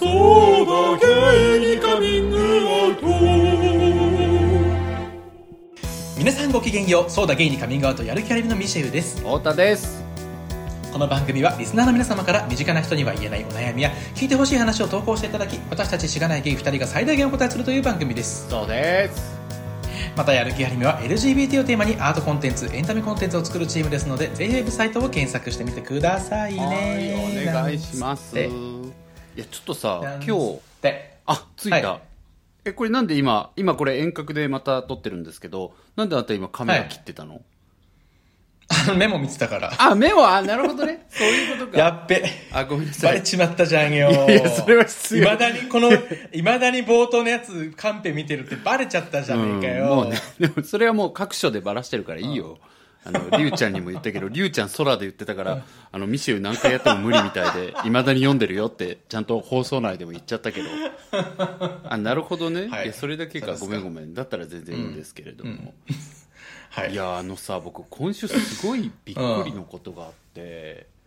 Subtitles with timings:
[0.00, 0.08] そう
[0.66, 3.06] だゲイにカミングアウト。
[6.16, 7.10] 皆さんごきげんよう。
[7.10, 9.18] そうだゲイにカミングアウトやる気ありみのミシェウです。
[9.18, 10.02] 太田です。
[10.90, 18.48] この番組はリスナーの皆様から身近な人には言えないお悩みや聞いてほしい話を投稿していただき私たちしがないゲイ2人が最大限お答えするという番組です。
[18.48, 19.38] そうです。
[20.16, 26.60] またやる気ありみは LGBT をテーマにアートコンテンツエンタメコンテンツを作るチームですのでぜひウェブサイトを検索してみてくださいね。
[26.60, 28.34] はいお願いします
[29.36, 32.00] いやちょっとさ今日であ着いた、はい。
[32.66, 37.42] えこれなんで今今これ遠隔でまた撮ってるんですけどなんであなた今カメラ切ってたの、
[38.68, 39.72] あの メモ見てたから。
[39.78, 41.06] あ目はあなるほどね。
[41.10, 41.78] そういうことか。
[41.78, 42.24] やっべ。
[42.52, 45.90] あごめんなさバレいちまったじゃんよいやいやそれは失礼いまだにこの
[46.32, 52.58] いまだに冒頭のやつカンペ見てるってバレちゃったじゃねえかよ、うんもうねでもそれはもう各所でバラしてるからいいよ、
[53.04, 60.68] あのリュウちゃんにも言ったけどリュウちゃん空で言ってたからあのミシェル何回やっても無理みたいでいまだに読んでるよってちゃんと放送内でも言っちゃったけど。
[61.84, 62.84] あなるほどね、はい。
[62.84, 63.54] いやそれだけか。
[63.56, 64.14] ごめんごめん。
[64.14, 65.74] だったら全然いいんですけれども、
[66.68, 66.92] はい。
[66.92, 70.99] いやあのさ僕今週すごいびっくりのことがあって、うん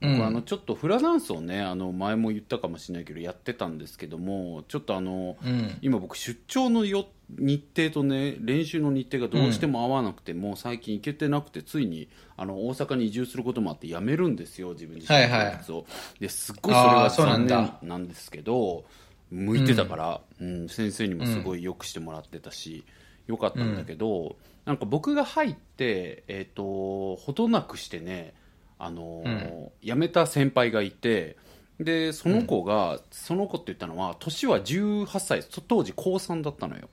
[0.00, 5.78] 僕あのちょっとフラダンスをねあの前も言ったかもしれないけどやってたんですけどもちょっとあの、うん。
[5.82, 7.06] 今僕出張のよ
[7.38, 15.86] 日程とね練習の日程がどうしても合わなくて、もう最近行けてなくてついにあの大阪に移住することもあって辞めるんですよ自分自身の生活を、
[16.18, 18.84] ですっごいそれあが残念だなんですけど
[19.30, 20.68] 向いてたから、うん。
[20.68, 22.84] 先生にもすごいよくしてもらってたし、
[23.26, 28.34] よかったんだけど、なんか僕が入って、えー、とほどなくしてね
[28.80, 31.36] あのー辞めた先輩がいて
[31.78, 36.90] でその子が、その子って言ったのは年は18歳そ当時高3だったのよ。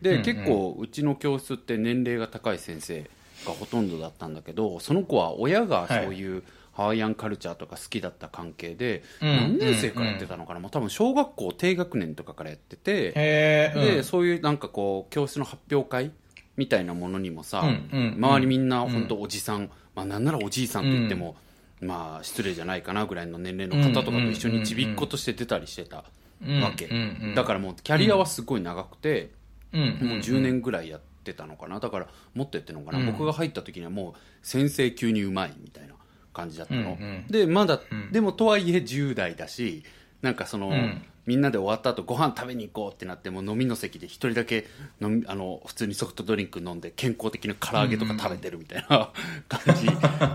[0.00, 0.24] で、うんうん。
[0.24, 3.02] 結構うちの教室って年齢が高い先生
[3.46, 16.12] がほとんどだったんだけどその子は親がそういうハワイアンカルチャーとか好きだった関係で、うん何年生からやってたのかな、もう多分小学校低学年とかからやってて、へえで、そういうなんかこう教室の発表会
[16.56, 21.36] みたいなものにもさ、うんうん周りみんな本当おじさん、まあなんならおじいさんって言っても、
[21.80, 26.04] まあ失礼じゃないかなぐらいの年齢の方とかと一緒にちびっ子として出たりしてたわ
[26.76, 27.34] け、うんうんうん。
[27.34, 29.30] だからもうキャリアはすごい長くて、
[29.72, 31.80] うんもう10年ぐらいやってたのかな。
[31.80, 35.94] だからもっとやってるのかな、うん僕が入った時にはもう先生級にうまいみたいな
[36.32, 38.12] 感じだったの、うんうんでまだ、ん。
[38.12, 39.84] でもとはいえ10代だし
[40.22, 44.66] なんかその、んみんなで終わった後ご飯食べに行こうってなっても飲みの席で一人だけ
[45.00, 49.10] 飲みあの普通にソフトドリンク飲んで健康的な唐揚げとか食べてるみたいな
[49.48, 49.76] 感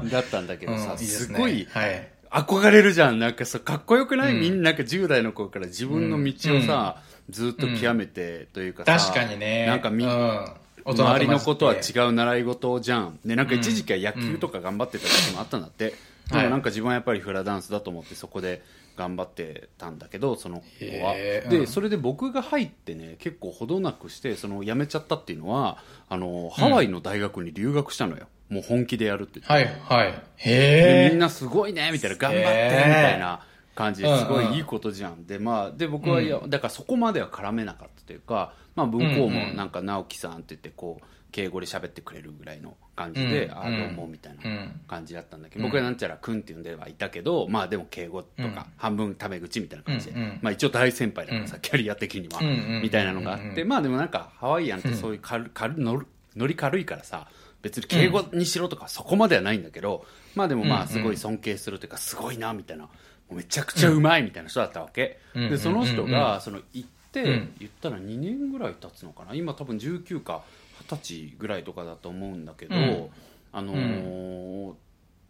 [0.05, 2.07] じだったんだけどさ、すごいはい。
[2.31, 3.19] 憧れるじゃん。
[3.19, 4.39] なんかさかっこよくない、うん。
[4.39, 9.65] みんななんか10代の頃から自分の道をさ、ずっと極めてというかさ、確かにね。
[9.65, 13.19] なんかみ、周りのことは違う習い事じゃん。
[13.25, 15.93] でなんか一時期は野球とか頑張ってた時もあったんだって、
[16.31, 18.63] でもなんか自分はやっぱりフラダンスだと思ってそこで
[18.95, 21.13] 頑張ってたんだけどその子は、
[21.49, 25.77] でそれで僕が入ってね結構ほどなくしてその辞めちゃったっていうのは
[26.09, 30.11] あのハワイの大学に留学したのよ、もう本気でやるってはいはい。
[30.11, 31.09] でへえ。
[31.09, 32.17] みんなすごいねみたいな。
[32.17, 32.47] 頑張って
[32.87, 33.41] みたいな
[33.75, 34.01] 感じ。
[34.01, 50.39] ですごいいいことじゃん、でまあで僕はいやだからそこまでは絡めなかったというか、まあ、向こうもなんか直樹さんって言ってこう敬語で喋ってくれるぐらいの感じで、うんああどうもみたいなうん感じだったんだけど、僕はなんちゃらくんって呼んではいたけどまあでも敬語とか半分タメ口みたいな感じで、うんうん。
[50.41, 51.61] まあ、一応大先輩だからさ、うん。
[51.61, 57.27] キャリア的には、うんうんみたいなのがあって、まあでもなんかハワイアンってそういう軽軽乗る乗り軽いからさ
[57.61, 62.87] 別に敬語にしろとかそこまではないんだけど、まあでもまあすごい尊敬するというかすごいなみたいな
[63.31, 65.49] めちゃくちゃうまいみたいな人だったわけ、うん。
[65.49, 67.53] でその人うんがその行ってうん。
[67.59, 69.33] 言ったら2年ぐらい経つのかな。
[69.33, 70.43] 今多分19か
[70.87, 73.09] 20歳ぐらいとかだと思うんだけど、うん。
[73.51, 74.73] あのー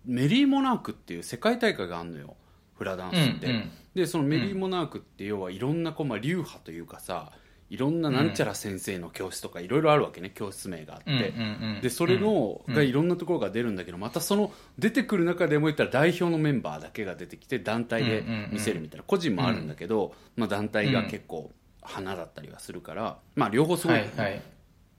[0.07, 2.35] メリーモナークっていう世界大会があるのよ。
[2.78, 7.31] フラダンスって、うんうんでそのメリーモナークって要はいろんなこう、まあ、流派というかさ
[7.75, 11.34] いろんななんちゃら先生の教室とかいろいろあるわけね教室名があって、
[11.81, 12.74] でそれの、うん。
[12.74, 21.52] がいろんなところが出るんだけどまたその出てくる中でも言ったら代表のメンバーだけが出てきて団体で見せるみたいな、個人もあるんだけど、まあ、団体が結構
[21.82, 24.41] 花だったりはするから、まあ両方すごい、はいはい。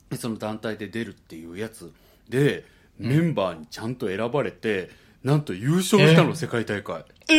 [0.09, 1.91] でその団体で出るっていうやつ
[2.29, 2.63] で
[2.97, 4.89] メンバーにちゃんと選ばれて、
[5.23, 7.03] なんと優勝したの、え世界大会。
[7.29, 7.35] え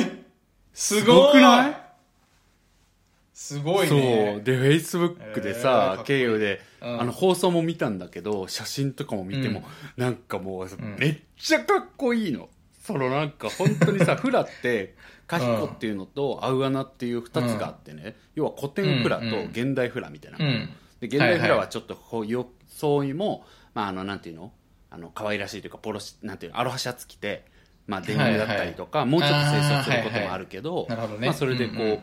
[0.00, 0.24] え
[0.72, 1.89] すすごくない？
[3.40, 3.98] すごいそう。
[3.98, 6.06] ねでフェイスブックでえーかさっ、こいい。
[6.08, 7.00] 経由で、うん。
[7.00, 9.62] あの放送も見たんだけど写真とかも見ても、
[9.96, 10.96] なんかもう、ん。
[10.98, 12.50] めっちゃかっこいいの。
[12.82, 14.94] そのなんか本当にさフラって
[15.26, 20.68] カヒコっていうのとアウアナっていう2つがあってね、要は古典フラと現代フラみたいな、うん。
[21.00, 24.52] で現代フラはいははちょっとこう装いも、まあ、あのなんていうの？
[24.90, 26.58] あの可愛らしいというかポロシなんていうの？
[26.58, 27.46] アロハシャツ着て
[27.86, 30.96] まあ、電話だったりとか、もうちょっと清掃することもあるけど、はいはい。
[30.96, 32.00] なるほどねまあ、それでこう、うん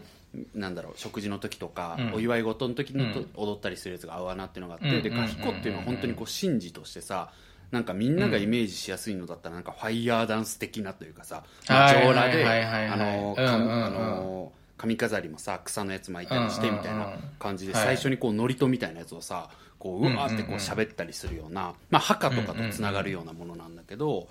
[0.54, 2.14] なんだろう食事の時とか、うん。
[2.14, 3.30] お祝い事の時にとうん。
[3.36, 5.04] 踊ったりするやつが合わなっていうのがあって、うん。
[5.04, 7.32] でカヒコっていうのは本当にこう神事としてさ
[7.72, 17.84] なんかみんながイメージしやすいのだったらなんかファイヤーダンス的なというかさ、上裸であの髪飾りもさ草のやつ巻いたりしてみたいな感じではい。
[17.84, 19.50] 最初にこう祝詞みたいなやつをさ
[19.80, 24.28] こううわーってこう喋ったりするような、まあ、墓とかとつながるようなものなんだけど、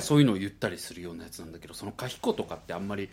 [0.00, 3.10] そういうのを言ったりするようなやつなんだけどそのカヒコとかってあんまり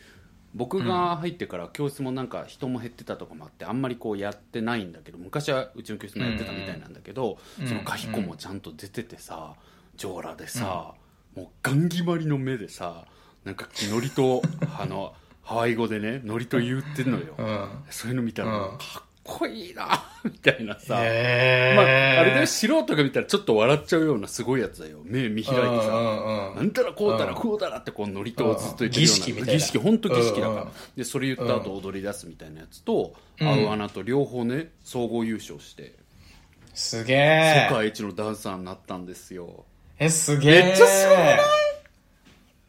[0.55, 7.67] 僕が入ってから教室もなんか人も減ってたとかもあってあんまりこうやってないんだけど昔はうちの教室もやってたみたいなんだけど、うん。
[7.67, 9.53] そのカヒコもちゃんと出ててさ
[9.97, 10.93] 上裸でさ、
[11.35, 13.05] もうガン決まりの目でさ
[13.43, 14.41] なんかノリと
[14.79, 15.13] あの
[15.43, 17.69] ハワイ語でねノリと言ってんのよ、うん。
[17.89, 18.77] そういうの見たら、うん。
[18.77, 21.05] かっこいいな みたいなさ、まあ、あ
[22.23, 24.99] れで素人が見たらちょっと笑っちゃうようなすごいやつだよ。
[25.03, 29.53] 目見開いてさ、なんたらこうたらうんこうだらってこうノリとずっと言ってるような儀式みたいな。
[29.53, 33.47] 儀式本当儀式だから、でそれ言った後踊り出すみたいなやつと、うん。
[33.47, 35.93] 合う穴と両方ね総合優勝して
[36.73, 39.65] すげえ世界一のダンサーになったんですよ。
[39.99, 41.39] えすげえめっちゃすごくない？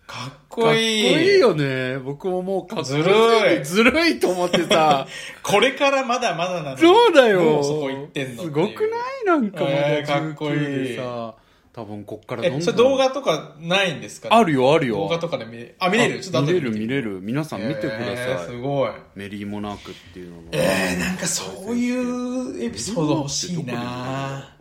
[0.09, 1.99] かっかっここいいいいよね。
[1.99, 3.65] 僕ももうかっこずるい。
[3.65, 5.07] ずるいと思ってさ
[5.45, 7.63] これからまだまだなそうだよ。
[7.63, 9.27] そこ行ってんのすごくない？
[9.27, 10.53] なんかまだえーかっこいい。
[10.57, 11.35] 19でさ。
[11.75, 12.61] 多分こっからどんどん。
[12.61, 14.29] えそれ動画とかないんですか？
[14.35, 14.97] あるよあるよ。
[14.97, 16.21] 動画とかで見れあ見れる？
[16.21, 17.21] ちょっと後で見れる見れる。
[17.21, 18.91] 皆さん見てくだえーさい、すごい。
[19.15, 24.57] メリーモナークっていうののえー、なんかそういうエピソード欲しいな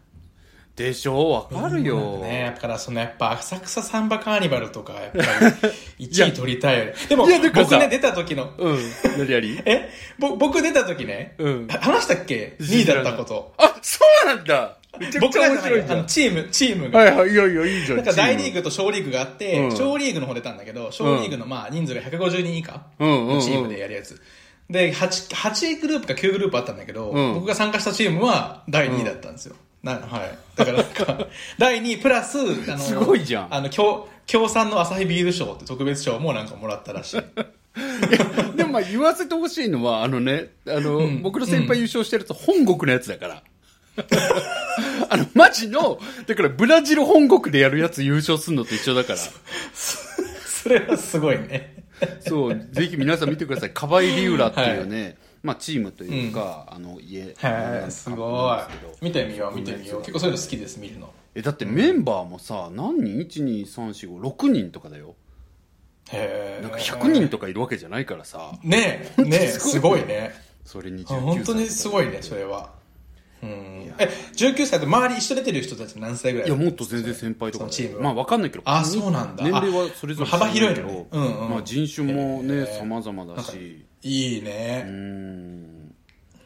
[0.77, 1.50] でしょ？
[1.51, 5.18] わかるよ、ねだからそのやっぱ浅草サンバカーニバルとかやっぱ
[5.97, 6.94] り 1位取りたいよね。
[7.09, 8.79] でも僕ね出た時のうん。
[9.18, 9.59] 何やり？
[9.65, 9.89] え？
[10.19, 11.68] ぼ僕出た時ね、うん。
[11.68, 13.53] 話したっけ ?2 位だったこと。
[13.57, 14.77] あそうなんだ。
[15.19, 17.00] 僕らじあのチームチームが。
[17.00, 19.75] はいはいいやいやいいじゃんなんか大リーチグと小リーグがあって、うん。
[19.75, 24.19] 小リーグの方出たんだけど、小リーグのまあ人数が150人以下のチームでやるやつ。
[24.69, 29.55] で、8、8グループか9グループあったんだけど、うん僕が参加したチームは第2位だったんですよ。
[29.83, 30.37] なはい。
[30.55, 31.27] だからなんか、
[31.57, 32.37] 第2位プラス、
[32.67, 37.21] あの、すごいじゃんあの、協、協賛のアサヒビール賞って特別賞もなんかもらったらしい。
[38.55, 43.43] でもまあ言わせてほしいのはあのねあの、僕の先輩優勝してると本国のやつだから
[45.09, 51.76] あのマジのだからブラジル本国でやるやつ優勝するのと一緒だからそれはすごいね。
[52.21, 53.71] そう、ぜひ皆さん見てください。
[53.71, 57.35] カバイリウラっていうね、まあチームというか、あの家。
[57.38, 59.05] はい、すごい。
[59.05, 59.99] 見てみよう、見てみよう。
[60.01, 61.11] 結構そういうの好きです、見るの。
[61.35, 65.15] え、だってメンバーもさ、何人 ?1、2、3、4、5、6人とかだよ。
[66.09, 66.63] へえ。
[66.63, 70.33] なんか100人とかいるわけじゃないからさ、ねえ、ねえ、すごいね。
[70.65, 72.76] それに19あ本当にすごいね、それは。
[73.43, 73.93] うん。
[73.99, 78.03] え、19歳と周り一緒出てる人たち何歳ぐらいいや、もっと全然先輩とかチームは。
[78.03, 78.63] まあわかんないけど。
[78.65, 79.43] あそうなんだ。
[79.43, 81.49] 年齢はそれぞれ幅広いの違うねうんうん。
[81.49, 82.79] まあ人種もね、へー。
[82.79, 83.85] 様々だし。
[84.03, 84.85] いいうね。
[84.87, 85.95] ーん。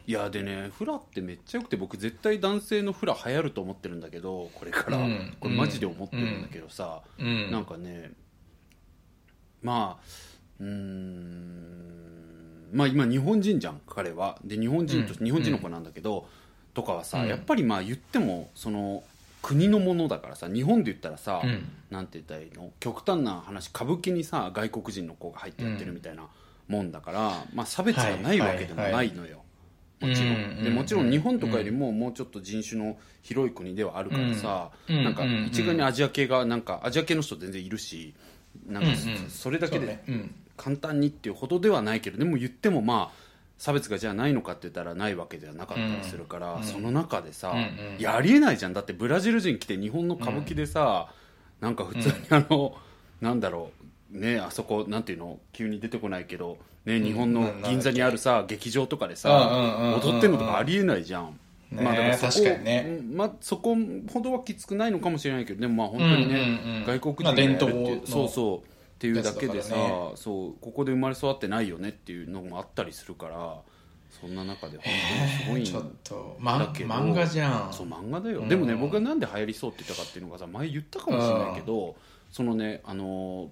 [0.07, 5.37] いやでねフラってめっちゃよくて僕絶対男性のフラ流行ると思ってるんだけどこれから、うん。
[5.39, 7.51] これマジで思ってるんだけどさ、うん。
[7.51, 8.11] なんかね
[9.61, 10.05] まあ
[10.59, 11.91] うーん。
[12.73, 14.39] まあ今日本人じゃん彼は。
[14.43, 15.25] で日本人と、うん。
[15.25, 16.27] 日本人の子なんだけど、
[16.73, 17.27] とかはさ、うん。
[17.27, 19.03] やっぱりまあ言ってもその
[19.41, 21.67] 国のものだからさ日本で言ったらさ、うん。
[21.89, 22.71] なんて言ったらいいの？
[22.79, 26.27] 極端な話歌舞伎にさ外国人の子が入ってやってるみたいな
[26.67, 29.41] もんだから、まあ、差別がないわけでもないのよ、
[29.99, 35.47] もちろん、うんでもちろん日本とかよりももうちょっと人種の広い国ではあるからさ、うんなんかうん。
[35.47, 38.13] 一概にアジア系がなんかアジア系の人全然いるし
[38.67, 39.29] なんかうんうん。
[39.29, 40.03] それだけでそうね。
[40.07, 40.35] うん。
[40.55, 43.30] 簡単にっていうほどではないけどでも言ってもまあ
[43.61, 46.63] 差別がじゃあないのかって言ったらないわけではなかったりするから、うん。
[46.63, 47.57] その中でさ、うん。
[47.57, 47.67] うん
[47.99, 48.73] いやありえないじゃん。
[48.73, 51.09] だってブラジル人来て日本の歌舞伎でさ、
[51.59, 52.75] なんか普通にあの、
[53.21, 53.69] なんだろ
[54.11, 55.37] うねあそこなんていうの？
[55.53, 61.37] 急に出てこないけど、ね、日本の銀座にあるさ劇場とかでさうんうんうんうん踊ってんのとかありえないじゃん。
[61.71, 62.85] ねまあだからそこ確かにね。
[62.99, 63.77] うんまあ、そこ
[64.11, 68.07] ほどはきつくないのかもしれないけどでもまあ本当にね、うんうんうん外国人まあがやるって伝統の。
[68.07, 68.67] そうそう
[69.01, 70.11] っていうだけでさ、ね。
[70.13, 73.57] そうここで生まれ育ってないよねっていうのもあったりするから
[74.21, 74.83] そんな中で本
[75.47, 76.37] 当にすごいんだけど。
[76.39, 77.73] 漫画じゃん。
[77.73, 78.47] そう漫画だよ、うん。
[78.47, 81.95] でもね僕がなんで流行りそうって言ったかっていうのがさ前言ったかもしれないけど、
[82.31, 83.49] そのねあの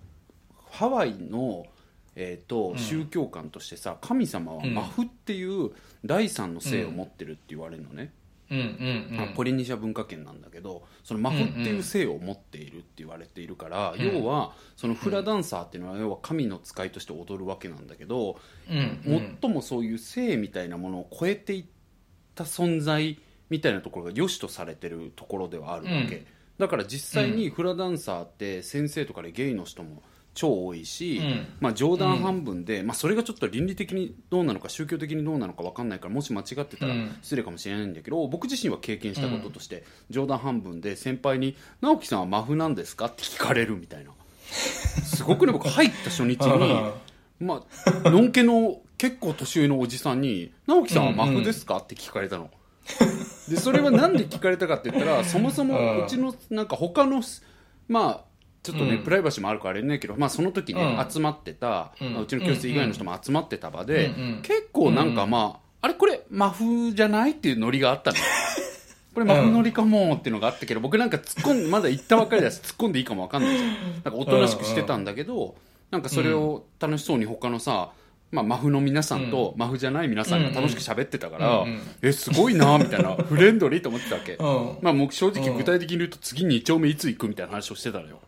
[0.70, 1.65] ハワイの
[2.15, 2.77] えーとん。
[2.77, 4.75] 宗教観としてさ神様はうん。
[4.75, 5.72] マフっていう
[6.06, 8.13] 第三の性を持ってるって言われるのね、
[9.36, 18.39] ポリネシア文化圏なんだけどそのマフっていう性を持っているって言われているから、うん要はそのフラダンサーっていうのは要は神の使いとして踊るわけなんだけど、
[18.70, 19.38] うんうん。
[19.41, 21.65] 最もそういう性みたいなものを超えていっ
[22.34, 26.25] た存在みたいなところが良しとされてるところではあるわけ、うん。
[26.58, 30.01] だから実際にフラダンサーって先生とかでゲイの人も
[30.33, 44.12] 超多いし、うんまあ、冗談半分で、まあ、それがちょっと倫理的にどうなのか宗教的にどうなのか分かんないからもし間違ってたらうん失礼かもしれないんだけど、僕自身は経験したこととして、冗談半分で先輩に「直樹さんはマフなんですか?」って聞かれるみたいな
[45.03, 46.91] すごくね僕入った初日に
[47.39, 47.65] ま
[48.03, 52.50] あのんけの結構年上のおじさんに「直樹さんはマフですか?」って聞かれたの。
[53.50, 57.21] でそれはなんで聞かれたかって言ったらそもそもうちのなんか他の
[57.88, 58.28] まあ
[58.62, 59.04] ちょっとね、うん。
[59.04, 61.12] プライバシーもあるからあれねけど、まあ、その時ね、うん。
[61.12, 62.13] 集まってた、うん。
[62.13, 64.13] まあうちの教室以外の人も集まってた場で、うん。
[64.13, 64.42] うん。
[64.42, 68.18] 結構なんかまあ、あれこれマフじゃないっていうノリがあったの。
[68.18, 68.24] よ
[69.13, 73.58] これマフノリかもっていうのがあったけど僕なんか突っ込んでまだ行ったばっかりだし突っ込んでいいかもわかんない。
[73.58, 75.56] じゃんなんかおとなしくしてたんだけど、
[75.92, 77.92] なんかそれを楽しそうに他のさ、
[78.31, 84.77] まあ、マフの皆さんと、マフじゃない皆さんが楽しく喋ってたから、うんうんえすごいなみたいな フレンドリーと思ってたわけ、うん。
[84.81, 88.19] まあ、もう正直具体的に言うと次2丁目いつ行くみたいな話をしてたのよ。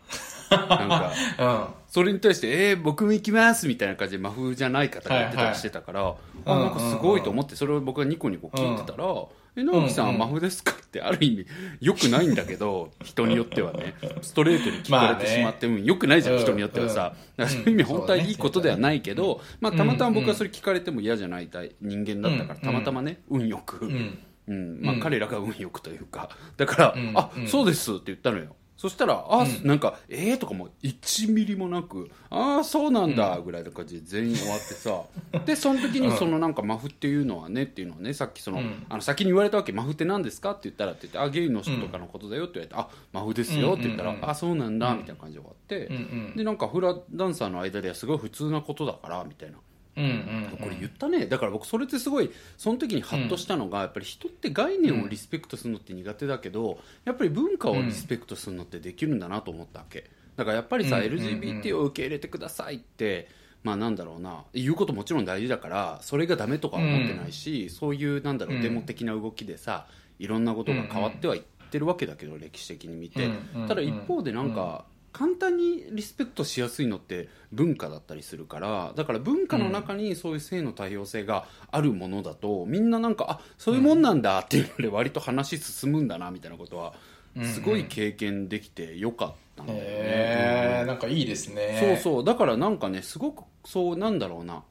[0.49, 1.11] なんか。
[1.39, 1.65] うん。
[1.87, 9.05] それに対して「えー、僕も行きます」みたいな感じで真風じゃない方が言ってたりしてたから、はいあなんかすごいと思ってそれを僕がニコニコ聞いてたら
[9.55, 11.45] 「え直樹さんは真風ですか?」ってある意味
[11.79, 13.93] よくないんだけど 人によってはね。
[14.21, 21.49] ストレートに聞かれてしまって、うんよくないじゃんうん人によってはさ、そういう意味本当はいいことではないけど、まあ、たまたま僕はそれ聞かれても嫌じゃない
[21.81, 24.17] 人間だったから、うんたまたまね運よく、ん。
[24.47, 24.79] うん。
[24.81, 24.99] まあ、うん。
[24.99, 26.29] 彼らが運よくというか。
[26.57, 27.47] だから「うんあうん。
[27.47, 35.03] そうです」って言ったのよそしたら「あ、なんかえー」とかも1ミリもなく「ああそうなんだ」ぐらいの感じで全員終わってさ。
[35.45, 38.87] でその時にそのなんかマフっていうのはねっていうのはねさっきその,、うん。
[38.89, 44.29] あの先に言われたわけ「マフって何ですか?」って言ったらって言って「あゲイの人とかのことだよ」って言われて「あマフですよ」って言ったら「うんうんうん。
[44.31, 45.97] あそうなんだ」みたいな感じで終わって、うんう
[46.33, 46.35] ん。
[46.35, 49.57] でなんかフラダンサーの間ではすごい普通なことだからみたいな。
[49.97, 51.25] うんうんこれ言ったね。
[51.25, 60.09] だから僕それってすごいその時にハッとしたのが、やっぱり人って概念をリスペクトするのって苦手だけどやっぱり文化をリスペクトするのってできるんだなと思ったわけ。
[60.35, 63.27] だからやっぱりさ、うん LGBT を受け入れてくださいって
[63.63, 64.43] まあなんだろうな。
[64.53, 68.61] 言うこともちろん大事だからそれがダメとかは思ってないし、そういうなんだろう、うん。
[68.61, 69.87] デモ的な動きでさ
[70.19, 73.67] いろんなことが変わってはいってるわけだけど、歴史的に見て、うん。
[73.67, 74.85] ただ一方でなんか、
[75.21, 86.95] 簡単にリスペクトしやすいのって文化だったりするからだから文化の中にそういう性の多様性があるものだとみんななんかあそういうもんなんだっていうので割と話進むんだなみたいなことは
[87.43, 89.85] すごい経験できてよかったんだよね。
[89.85, 91.77] へえなんかいいですね。
[91.79, 92.23] そうそう。
[92.25, 94.63] だからなんかねすごくそうなんだろうな。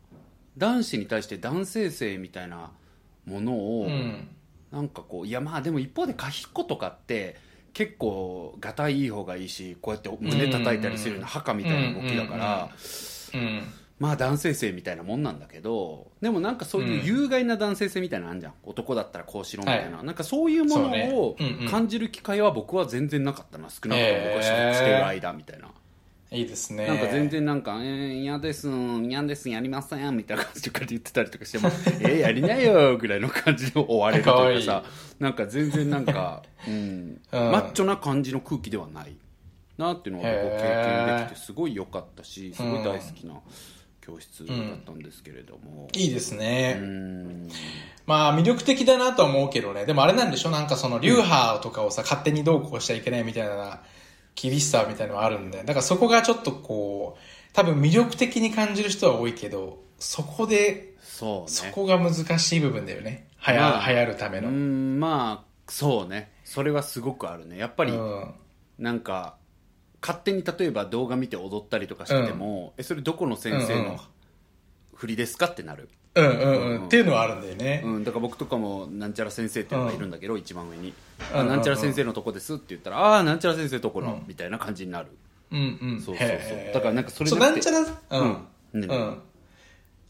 [0.59, 2.73] 男子に対して男性性みたいな
[3.25, 4.29] ものを、うん。
[4.73, 7.37] なんかこういやまあでも一方でカヒッコとかって
[7.73, 12.69] 結構がたいいい方がいいしこうやって胸叩いたりするような墓みたいな動きだから、
[13.35, 13.63] うん
[14.01, 21.37] まあ男性性みたいなもんなんだけどでもなんかそういう有害な男性性みたいなのあるじゃん、男だったらこうしろみたいな、はなんかそういうものを
[21.71, 23.69] 感じる機会は僕は全然なかったな。
[23.69, 25.69] 少なくとも僕は所属している間みたいな。
[26.33, 26.87] いいですね。
[26.87, 31.71] なんか全然なんか「えー、嫌です嫌ですやりません」みたいな感じとかで言ってたりとかしても
[32.03, 34.85] 「えー、やりなよ」ぐらいの感じで終われるとかさ
[35.19, 39.17] なんか全然なんか、うん、マッチョな感じの空気ではない
[39.77, 43.35] なっていうのを僕経験できてすごい良かったしすごい大好きな
[44.01, 44.57] 教室だっ
[44.87, 45.89] たんですけれども。
[45.93, 47.49] いいですね、うん。
[48.07, 53.83] まあ魅力的だなとは思うけどねでもあれなんでしょなんかその流派とかをさ、勝手にどうこうしちゃいけないみたいな
[54.41, 57.21] 厳しさみたいなのがあるんでだからそこがちょっとこう
[57.53, 61.49] 多分魅力的に感じる人は多いけどそこでそうね。
[61.49, 63.29] そこが難しい部分だよね。
[63.37, 66.33] はや、まあ流行るためうの、んまあそうね。
[66.45, 67.59] それはすごくあるね。
[67.59, 68.35] やっぱり、うん。
[68.79, 69.37] なんか
[70.01, 73.87] 勝手に例えば動画見て踊ったりとかしてても、えそれどこの先生うんうん。
[73.89, 74.01] の
[74.95, 84.23] 振りですかってなる、うんうんうん、うんっていうのはあるんだよね、うん、だから僕とかもなんちゃら先生っていうのがいるんだけど、一番上に、うんあなんちゃら先生のとこですって言ったら、ああなんちゃら先生とこの、うん。
[84.27, 85.09] みたいな感じになる。
[85.53, 86.01] うんうん。
[86.01, 86.75] そうそうそう。
[86.75, 89.23] だからなんかそれそうなんちゃらうん、うん。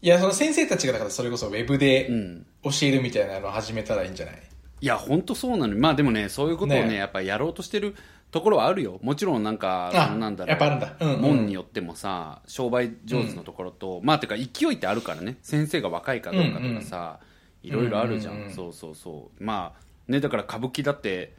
[0.01, 2.45] いやその先生たちがだからそれこそウェブでうん。
[2.63, 4.35] 教えるみたいなのを始めたらいいんじゃない、
[4.81, 7.95] いや本当そうなのにまあでもねそういうことをねねやっぱりやろうとしてる
[8.31, 8.99] ところはあるよ。
[9.03, 10.49] もちろんなんかなんだろう。
[10.49, 10.95] やっぱあるんだ。
[10.99, 11.21] うんうん。
[11.21, 15.37] 門によってもさ商売上手のところと、まあてか勢いってあるからね。
[15.41, 17.19] 先生が若いかどうかとかさ、
[17.61, 18.53] いろいろあるじゃん,、うんうんうん。
[18.53, 19.43] そうそうそう。
[19.43, 21.33] まあねだから歌舞伎だって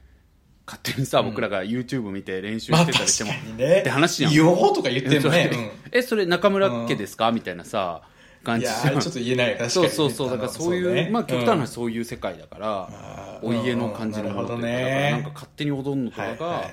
[0.66, 3.80] 勝手にさ、僕らが YouTube 見て練習まあしてたりしても、確かにね。
[3.80, 4.32] って話やん。
[4.32, 5.50] よーとか言ってもね、
[5.90, 8.02] えそれ中村家ですか、みたいなさ
[8.42, 9.56] 感じちょっと言えない。
[9.56, 10.30] 確かにそうそうそう。
[10.30, 11.08] だからそういうね。
[11.10, 13.46] まあ極端なそういう世界だから、あー。
[13.46, 16.70] お家の感じのものとか,、ねなんか勝手に踊るのとかが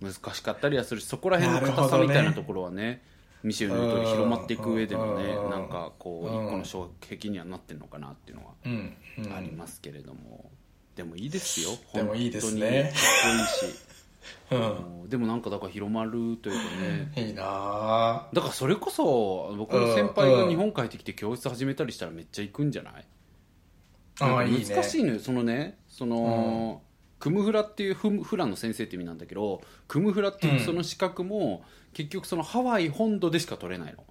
[0.00, 1.00] 難しかったりはする。
[1.00, 3.02] しそこら辺の硬さみたいなところはね
[3.42, 8.96] ミシェルの言う通り広まっていく上でのねうんなんかこううん一個の障壁にはなってるのかなっていうのはうん。
[9.18, 9.32] うん。
[9.32, 10.50] ありますけれども、
[10.96, 11.70] でもいいですよ。
[11.94, 12.60] でもいいですね。
[12.60, 13.87] 本当にかっこいいし
[14.50, 14.56] う
[15.06, 15.08] ん。
[15.08, 17.12] でもなんかだから広まるというかね。
[17.28, 18.34] いいなぁ。
[18.34, 23.04] だからそれこそ僕の先輩が日本帰ってきて教室始めたりしたらめっちゃ行くんじゃない？
[24.20, 24.74] あいいね。
[24.74, 25.20] 難しいのよ。
[25.20, 26.82] そのねその、
[27.18, 34.04] クムフラっていうフフラの先生って意味なんだけどクムフラっていうその資格も、結局そのハワイ本土でしか取れないの。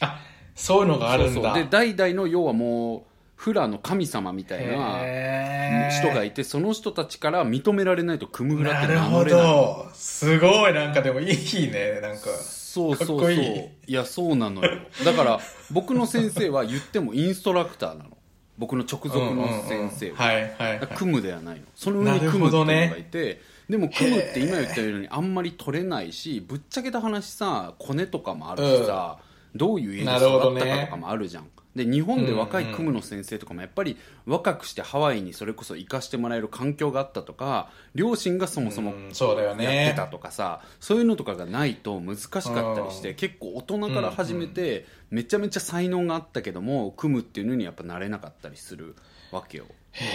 [0.00, 0.20] あ、
[0.54, 1.54] そういうのがあるんだ。
[1.54, 3.09] で代々の要はもう
[3.40, 9.88] フラの神様みたいな人がいてその人たちから認められないとクムフラってなるほ名乗れないど。
[9.94, 12.26] すごい、なんかでもいいね、なんか。
[12.26, 13.32] そうそうそう。
[13.32, 14.70] いやそうなのよ。
[15.06, 18.10] だから僕の先生は言ってもインストラクターなの。
[18.58, 20.26] 僕の直属の先生うんうんうん。
[20.26, 20.86] はいはいはい。
[20.88, 21.62] クムではないの。
[21.74, 29.16] その上になるクムっていうのがいて、でもクムって今言ったようにあんまり取れないしぶっちゃけた話さコネとかもあるしさ、
[29.54, 31.50] どういう家で育ったかとかもあるじゃん。
[31.74, 39.84] で日本で若いクムの先生とかもやっぱり若くしてハワイにそれこそ行かしてもらえる環境があったとか両親がそもそもうんそうだよね。
[39.84, 42.42] やってたとかさそういうのとかがないと難しかっ
[42.74, 43.14] たりしてうん。
[43.14, 48.96] 結構大人から始めてめちゃめちゃ才能があったけども組むっていうのにやっぱなれなかったりする
[49.30, 49.66] わけよ。
[49.92, 50.08] そう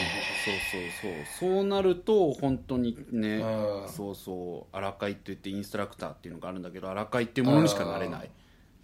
[1.02, 1.12] そう
[1.42, 1.56] そう。
[1.56, 3.90] そうなると本当にねうん。
[3.90, 8.30] そうそう荒会って言ってインストラクターっていうのがあるんだけど荒会っていうものにしかなれない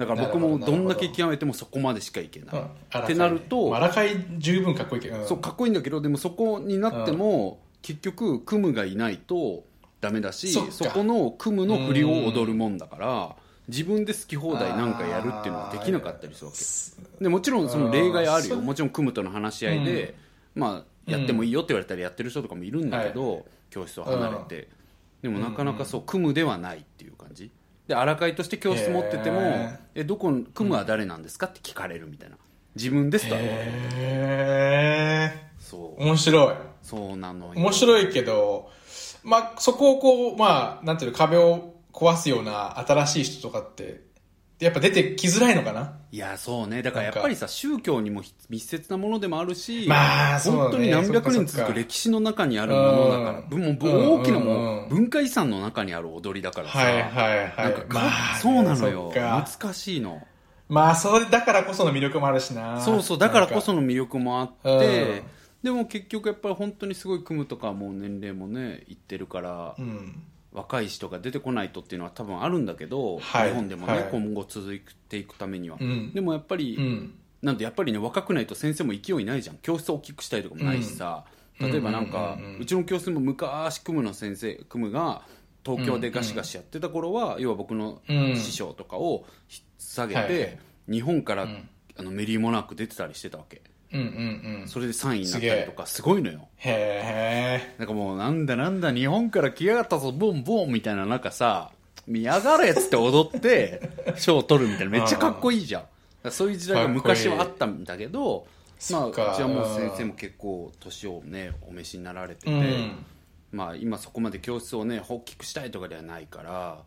[0.01, 0.75] だから僕もど。
[0.75, 5.17] んだけ極めてもそこまでしかいけない、うんってなると荒かい十分かっこいいけど。
[5.22, 9.63] んそうかっこいいんだけどでもそこになっても、結局クムがいないと
[10.01, 13.36] ダメだしそこのクムの振りを踊るもんだから
[13.67, 17.24] 自分で好き放題なんかやるっていうのはできなかったりするわけ。
[17.24, 18.58] でもちろんその例外あるよ。
[18.58, 18.65] うん。
[18.65, 20.15] もちろんクムとの話し合いで、
[20.55, 24.67] まあ、やってもいいよって言われたらやってる人とかもいるんだけど、教室を離れて、
[25.22, 27.51] でもなかなかそうクムではないっていう感じ
[27.91, 32.38] で荒会として教室持っててもへ「えどこクムは誰なんですか?」って聞かれるみたいな。
[32.74, 36.01] 自分ですとは言われるへそう。
[36.01, 36.55] ー面白い。
[36.81, 37.51] そうなのよ。
[37.55, 38.69] 面白いけど、
[39.24, 44.01] まあ、そこをこう、まあ、なんていうの、壁を壊すような新しい人とかって、
[44.62, 45.98] やっぱ出てきづらいのかな？
[46.12, 46.82] いやそうね。
[46.84, 50.39] だからやっぱりさ宗教にも密接なものでもあるし、まあね。
[50.39, 53.62] 本当に何百年続く歴史の中にあるものだからうん。
[53.62, 53.78] もう
[54.19, 57.56] 大きなもう文化遺産の中にある踊りだからさ、はいはいはい。
[57.58, 59.12] なんかか、まあそうなのよ。
[59.13, 60.21] 難しいの。
[60.69, 62.80] まあ、それだからこその魅力もあるしな。
[62.80, 65.21] そうそうだからこその魅力もあって、うん。
[65.63, 70.24] でも結局やっぱり本当にすごい組むとかはもう年齢もねいってるから、うん。
[70.54, 74.04] 若い人が出てこないとっていうのは多分あるんだけど、はい日本でもね、はい。
[74.12, 76.14] 今後続いていくためには、うん。
[76.14, 77.14] でもやっぱり、うん。
[77.42, 79.58] なんでやっぱりね若くないと先生も勢いないじゃん。
[79.58, 81.26] 教室大きくしたいとかもないしさ、
[81.60, 81.72] うん。
[81.72, 85.24] 例えばなんか、うちの教室も昔クムの先生クムが
[85.66, 88.36] 東京でガシガシやってた頃は、要は僕のうん。
[88.36, 90.60] 師匠とかを引っ提げて、
[90.90, 91.70] 日本から、ん。
[91.98, 93.62] あのメリーモナーク出てたりしてたわけ
[93.93, 94.67] うんうんうん。
[94.67, 96.47] それで3位になったりとかすごいのよ。
[96.58, 97.75] へえ。
[97.77, 101.71] なんかもうなんだなんだ日本から来やがったぞボンボンみたいな中さ
[102.08, 105.80] 見やがれっつって踊って 賞を取るみたいなめっちゃかっこいいじゃ
[106.25, 106.32] ん。
[106.32, 108.45] そういう時代が昔はあったんだけど
[108.91, 113.06] まあうちはもう先生も結構年をねお召しになられてて、うん。
[113.51, 116.77] まあ今そこまで教室をね大きくしたいとかではないから、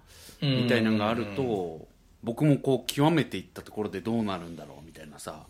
[0.40, 0.62] うん。
[0.64, 1.86] みたいなのがあると
[2.22, 5.44] 僕もこう極めていったところでどうなるんだろうみたいなさ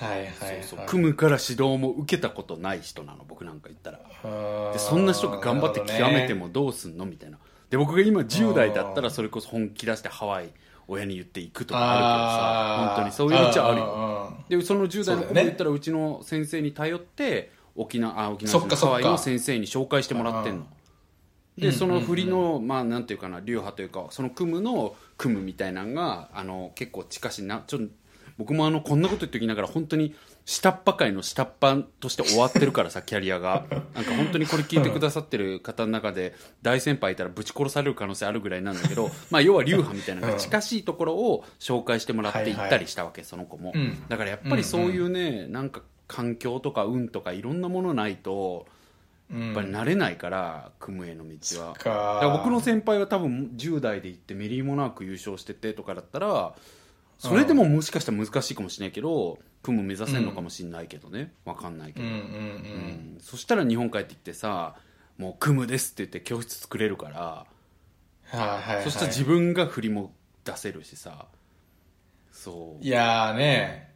[0.00, 0.62] はいはいはい。
[0.62, 0.86] そうそう。
[0.86, 3.98] 組むから指導も受けたことない人なの僕なんか言ったら。
[3.98, 7.38] うんでそんな人が頑張って極めてもどうすんのみたいな。
[7.68, 10.50] で僕が今10代だったらそれこそ本気出してハワイ
[10.88, 12.94] 親に言っていくとかあるけどさ。
[12.94, 14.56] 本当にそういう道はあるよ。
[14.56, 14.60] よ。
[14.60, 15.44] でその10代の子もそうだよね。
[15.44, 18.86] 言ったらうちの先生に頼って沖縄あ沖縄そっかそっか。
[18.86, 20.66] ハワイの先生に紹介してもらってんの。
[21.58, 27.86] でその振りのまあなんていうかな流派というかその組むの組むみたいなのがあの結構近しいなちょっと
[28.40, 30.14] 僕もあのこんなこと言っておきながら本当に
[30.46, 33.66] 下っ端界の下っ端として終わってるからさキャリアが。
[33.94, 43.72] なんか本当にこれ聞いてくださってる方の中で大先輩いたらぶち殺される可能性あるぐらいなんだけど まあ要は流派みたいな近しいところを紹介してもらって行ったりしたわけその子も。
[43.74, 44.02] うん。
[44.08, 48.66] だからやっぱりそういうねなんか環境とか運とかいろんなものないと
[49.30, 51.74] やっぱり慣れないから組むへの道は。
[51.74, 56.54] かだから僕の先輩は多分10代で行ってメリーモナーク優勝しててとかだったら
[57.20, 64.74] それでももしかしたら難しいかもしれないけど組む目指せるのかもしれないけどねわかんないけど、うんうんそしたら日本帰ってきてさ
[65.18, 67.46] もう組むですって言って教室作れるからは
[68.32, 68.84] いはいはい。
[68.84, 70.12] そしたら自分が振りも
[70.44, 71.26] 出せるしさ
[72.32, 73.92] そういやーね、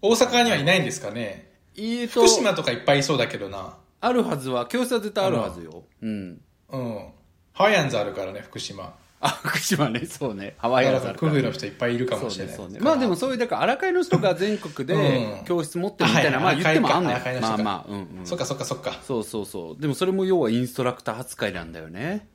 [0.00, 1.50] 大阪にはいないんですかね。
[1.76, 3.78] えーと福島とかいっぱいいそうだけどな。
[4.00, 7.08] あるはずは教室は絶対あるはずようんうん。
[7.52, 8.94] ハワイアンズあるからね、福島。
[9.22, 10.06] あ福島ね。
[10.06, 10.54] そうね。
[10.56, 12.56] ハワイアンズあるからクフの人いっぱいいるかもしれない。
[12.56, 12.84] そうねそうね。
[12.84, 15.44] まあでもそういうだから荒海の人が全国でうん。
[15.44, 17.16] 教室持ってるみたいな、まあ言ってもあんのよ。
[17.16, 17.48] 荒海か。
[17.48, 18.26] まあまあうんうん。
[18.26, 18.98] そっかそっかそっか。
[19.02, 19.80] そうそうそう。
[19.80, 22.26] でもそれも要はインストラクター扱いなんだよね。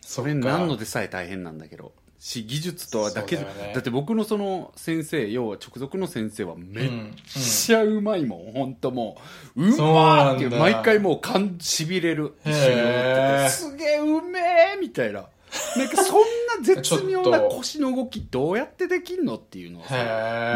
[0.00, 1.92] それなのでさえ大変なんだけど。
[2.24, 3.72] し技術とはだけだよね。
[3.74, 6.90] だって僕のその先生要は直属の先生はめっ
[7.24, 9.16] ちゃうまいもん、本当も
[9.56, 9.64] う。
[9.64, 12.34] うまーって毎回もう感しびれる。
[12.44, 13.44] 一緒に踊ってへー。
[13.46, 15.24] てすげえうめえみたいな
[15.76, 16.24] なんかそんな
[16.62, 19.94] 絶妙な腰の動きどうやってできんのっていうのをさ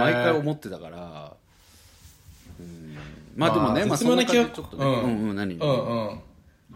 [0.01, 1.33] 毎回思ってたから。
[2.59, 2.97] うん。
[3.37, 4.91] まあでもね、まあまあ、絶妙な気ちょっとね、うん。
[4.91, 5.55] うんうん何？
[5.55, 6.21] うんうん。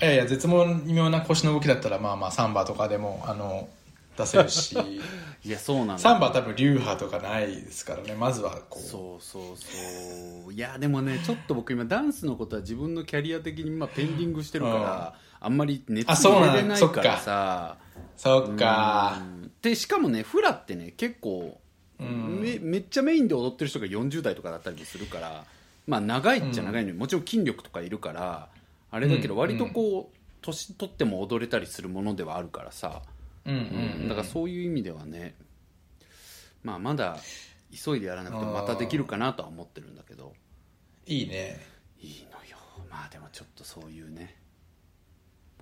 [0.02, 0.64] いやいや絶妙
[1.11, 3.68] な腰の動きだったらまあまあサンバとかでもあの
[4.16, 4.76] 出せるし。
[5.42, 5.98] いやそうなんだ。
[5.98, 8.83] サンバは多分流派とかないですからねまずはこう。
[8.83, 10.52] そうそうそう。
[10.52, 17.76] いやでもねちょっと僕今ダンスのことは自分のキャリア的に今ペンディングしてるから、あんまり熱あそうなん入れれないからさ
[18.20, 19.16] そっか。
[19.18, 19.50] うん。
[19.62, 21.59] でしかもねフラってね結構、
[22.02, 22.40] ん。
[22.42, 25.44] めめっちゃメインで踊ってる人が40代とかだったりもするから
[25.87, 28.48] まあ長いっちゃ長いのに、もちろん筋力とかいるから
[28.90, 29.40] あれだけどうん。
[29.40, 33.00] 割とこう年取っても踊れたりするものではあるからさ、
[33.46, 35.35] うんだからそういう意味ではね
[36.62, 37.16] まあまだ
[37.72, 40.35] 急いでやらなくてもまたできるかなとは思ってるんだけど。
[41.06, 41.59] いいね。
[42.02, 42.59] いいのよ。
[42.90, 44.37] まあでもちょっとそういうね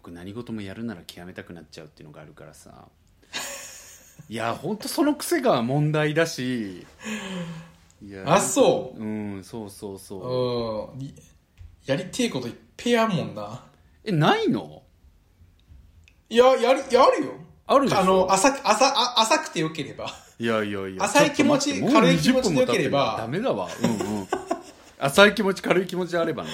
[0.01, 2.87] 僕何事もやるなら極めたくなっちゃうっていうのがあるからさ。
[4.31, 6.87] いや本当その癖が問題だし。
[8.01, 9.03] いやあそう。
[9.03, 9.05] う
[9.39, 10.97] んそうそうそう。
[10.97, 11.03] うん。
[11.03, 11.13] い
[11.85, 13.65] やりてえこといっぺいあんもんな。
[14.05, 14.85] えないの？
[16.31, 17.33] いややりやるよ。
[17.67, 17.99] あるでしょ。
[17.99, 20.07] あの浅く浅あ浅くてよければ。
[20.39, 21.03] いやいやいや。
[21.03, 23.17] 浅い気持ち軽い気持ちでよければ。
[23.19, 23.41] もう20分も経ってんだ。
[23.41, 23.69] ダメだわ。
[23.83, 24.29] うんうん。
[25.01, 26.51] 浅い気持ち軽い気持ちであればね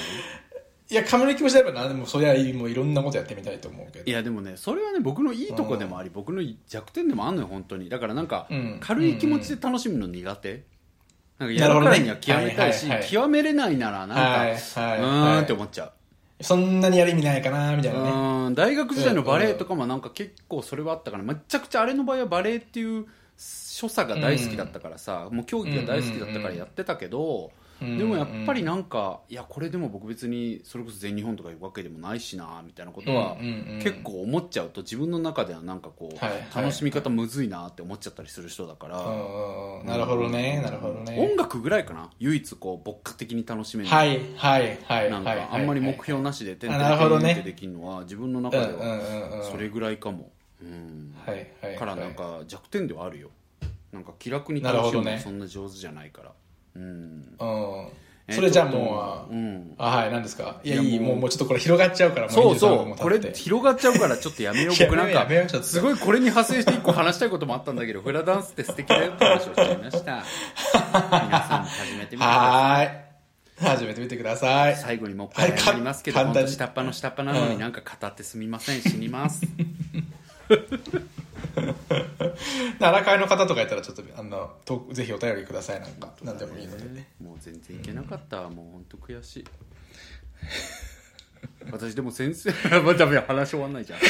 [0.90, 4.04] いや軽い気持ちであれば何でもそりゃもういろんなことやってみたいと思うけど。
[4.04, 7.88] いやでもねそれはね僕のいいとこでもあり、僕の弱点でもあんのよ本当に。
[7.88, 8.78] だからなんか、うん。
[8.80, 10.62] 軽い気持ちで楽しむの苦手、
[11.38, 13.10] なんかやなるからには極めたいし、はいはいはい。
[13.10, 15.86] 極めれないならなんか、はいはいうーんって思っちゃ
[16.38, 18.10] う、そんなにやる意味ないかなみたいなね。
[18.10, 23.06] うん大学時代のバレエとかもなんか結構それはあったからめちゃくちゃあれの場合はバレエっていう
[23.38, 33.37] 所作が大好きだったからさ、もう競技が大好きだったからやってたけど、うんでもやっぱりなんかいやこれでも僕別にそれこそ全日本とかいうわけでもないしなみたいなことは
[33.82, 38.96] 結構思っちゃうと自分の中ではなんかこう、楽しみ方むずいなって思っちゃったりする人だから、
[39.84, 41.16] なるほどねなるほどね。
[41.18, 45.38] 音楽ぐらいかな唯一こう牧歌的に楽しめるはいはいはいなんはい。
[45.38, 47.34] かあんまり目標なしでてんてんなるほどね。
[47.34, 50.30] てんってできるのは自分の中ではそれぐらいかも、
[50.62, 51.14] うん。
[51.26, 53.30] はいはいからなんか弱点ではあるよ。
[53.92, 56.32] なんか気楽に楽しむのそんな上手じゃないから
[56.76, 56.82] うん。
[57.38, 57.88] うん。
[58.26, 59.74] えそれじゃもううん。
[59.76, 60.60] あはい何ですか？
[60.64, 61.16] いやいいもう。
[61.16, 62.96] もうちょっとこれ広がっちゃうからもそう23そう。
[62.96, 65.28] これ広がっちゃうからちょっとやめよう僕なんか。
[65.62, 70.24] すごいこれに派生して一個話したいこともあったんだけどフラダンスって素敵だよって話をしちゃいました。
[70.72, 72.38] 皆さんも始めてみてください。
[72.38, 73.04] はーい。
[73.56, 74.76] 始めてみてください。
[74.76, 76.48] 最後にもう一回はい謝りますけど、か簡単に。
[76.50, 77.50] 本当下っ端の下っ端なのうん。
[77.50, 79.42] になんか語ってすみません、死にます。
[82.80, 89.44] 荒川の方とかやったらちょっとあのとぜひお便りくださいなんか何でもいいのでねもう全然いけなかったわもう本当悔しい。
[91.70, 92.50] 私でも先生、
[92.82, 94.00] まあダメ話終わんないじゃん。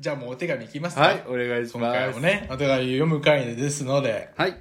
[0.00, 1.98] じゃあもうお手紙いきますかはい、お願いし今ます。
[1.98, 4.56] 回もねお手紙読む回ですのではい、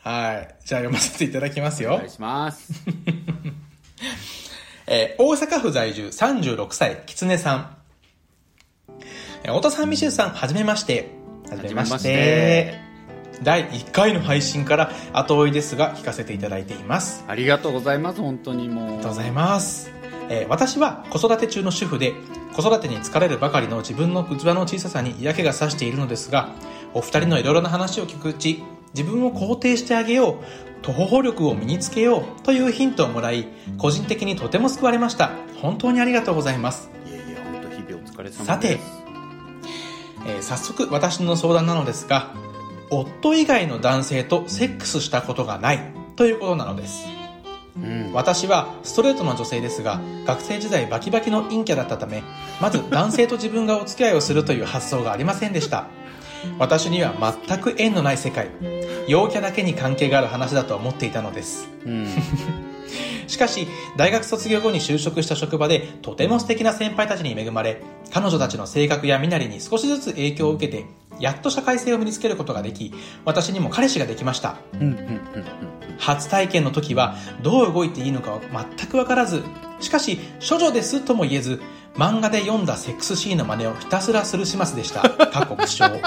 [0.00, 2.72] はいじゃあ読ませていただきますよお願いします。
[4.86, 7.76] えー大阪府在住36歳、きつねさん。
[9.44, 11.10] えー太田さん、ミシェルさん、はじめまして。
[11.50, 12.80] はじめまして
[13.42, 17.24] 第1回の配信から後追いですが、聞かせていただいています。
[17.26, 18.84] ありがとうございます、本当にもう。
[18.84, 19.90] ありがとうございます。
[20.28, 22.12] えー私は子育て中の主婦で、
[22.54, 26.50] 子育てに疲れるばかりの自分の器の小ささに嫌気がさしているのですが、
[26.94, 28.62] お二人のいろいろな話を聞くうち、
[28.94, 30.36] 自分を肯定してあげよう、
[30.82, 35.32] 徒歩力を身につけようというヒントをもらい、個人的にとても救われました。
[35.60, 36.90] 本当にありがとうございます。
[37.08, 38.44] いやいや、本当日々お疲れ様です。
[38.44, 39.01] さて
[40.26, 42.34] えー早速私の相談なのですが
[42.90, 45.80] 夫以外の男性とセックスしたことがない
[46.16, 47.06] ということなのです。
[47.74, 52.22] うん、私はストレートの女性ですが学生時代バキバキの陰キャだったため
[52.60, 55.86] まず男性と自分がお付き合いをするという発想がありませんでした。
[56.58, 57.14] 私には
[57.46, 58.50] 全く縁のない世界
[59.06, 61.68] 陽キャだけに関係がある話だと思っていたのです。
[61.86, 62.08] うん、
[63.26, 70.84] しかし大学卒業後に就職した職場でとても素敵な先輩たちに恵まれ彼女たちの性格や身なりに少しずつ影響を受けて
[71.18, 72.92] やっと社会性を身につけることができ
[73.24, 74.56] 私にも彼氏ができました。
[75.98, 79.42] 初体験の時はどう動いていいのか全く分からず
[79.78, 81.60] しかし処女ですとも言えず
[81.94, 86.00] 漫画で読んだセックスシーンの真似をひたすらする始末でした過去苦笑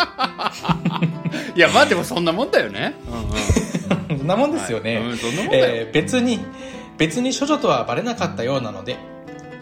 [1.56, 2.96] いや、まあでもそんなもんだよね。
[3.08, 4.18] うん、うん。
[4.20, 5.00] そんなもんですよね、
[5.52, 6.40] えー別に
[6.98, 8.98] 別に処女とはバレなかったようなので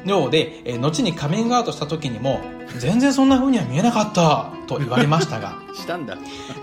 [0.05, 2.41] ようで、えー後にカミングアウトした時にも、
[2.77, 6.17] 全然そんな風には見えなかったと言われましたが、 したんだ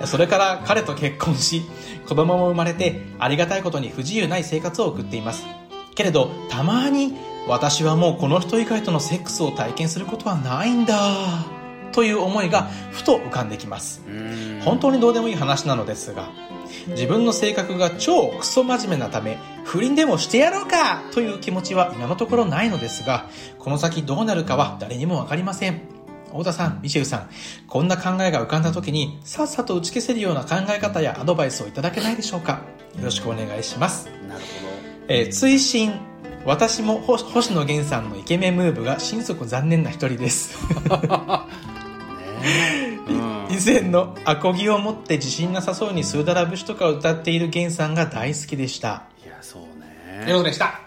[0.05, 1.63] それから彼と結婚し、
[2.07, 5.47] 子供も生まれて、ありがたいことに不自由ない生活を送っています。
[5.95, 7.15] けれど、たまに、
[7.49, 10.95] 私はもうこの人以外とのセックスを体験することはないんだ、
[11.93, 14.03] という思いがふと浮かんできます。
[14.65, 16.29] 本当にどうでもいい話なのですが、
[16.89, 23.29] 自分の性格が超クソ真面目なため、不倫でもしてやろうかという気持ちは今のところないのですが、
[23.59, 25.81] この先どうなるかは誰にもわかりません。
[26.29, 27.31] 太田さん、ミシェルさん、
[27.67, 32.63] こんな考えが浮かんだ時に、さっさと打ち消せるような考え方やアドバイスをいただけないでしょうか。
[32.97, 34.09] よろしくお願いします。
[34.29, 34.41] なる
[35.09, 36.11] えー追伸
[36.47, 40.57] 私も星星野源さんのイケメンムーブが心底残念な一人です。
[43.51, 49.05] 以前のアコギを持って自信なさそうにスーダラ節とかを歌っている源さんが大好きでした。
[49.25, 50.33] いやそうというね。
[50.33, 50.81] ことでした。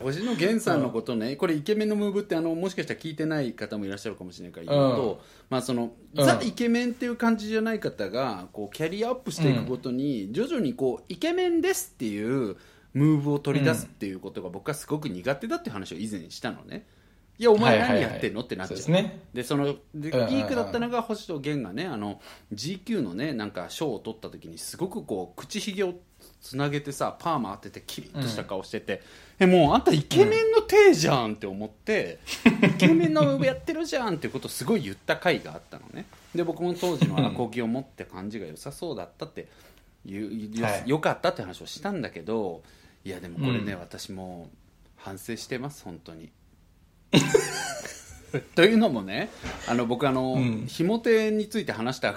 [0.00, 6.24] 星野源さんのことね、これイケメンのムーブってあのもしかしたら聞いてない方もいらっしゃるかもしれないから言うと、まあその、うん。
[6.24, 12.56] ザイケメンっていう感じじゃない方がこうキャリアアップしていくごとに徐々にこうイケメンですっていう
[12.92, 16.86] ムーブを取り出すっていうことが僕はすごく苦手だっていう話を以前にしたのね
[17.36, 18.42] いやお前何やってんの？
[18.42, 18.76] ってなっちゃう。
[18.78, 19.20] そうですね。
[19.34, 20.34] でそのでピうんうんうん。
[20.42, 22.20] ークだったのが星野源がねあの
[22.52, 25.94] GQ のねなんか賞を取った時にすごくこう口ひげを
[26.40, 29.02] つなげてさパーマ当ててキリッとした顔してて、
[29.38, 32.20] えもうあんたイケメンの体じゃんって思って、
[32.62, 36.06] イケメンのやってるじゃんっていうことをすごい言った回があったのね。
[36.34, 39.48] で僕も当時のアコギを持って感じが良さそうだったって
[40.06, 40.88] いうよはい。
[40.88, 42.62] よかったって話をしたんだけど
[43.04, 43.80] いやでもこれね、うん。
[43.80, 44.48] 私も
[44.96, 46.30] 反省してます本当に
[48.54, 49.30] というのもね
[49.68, 50.66] あの僕あの、うん。
[50.66, 52.14] ひも手について話した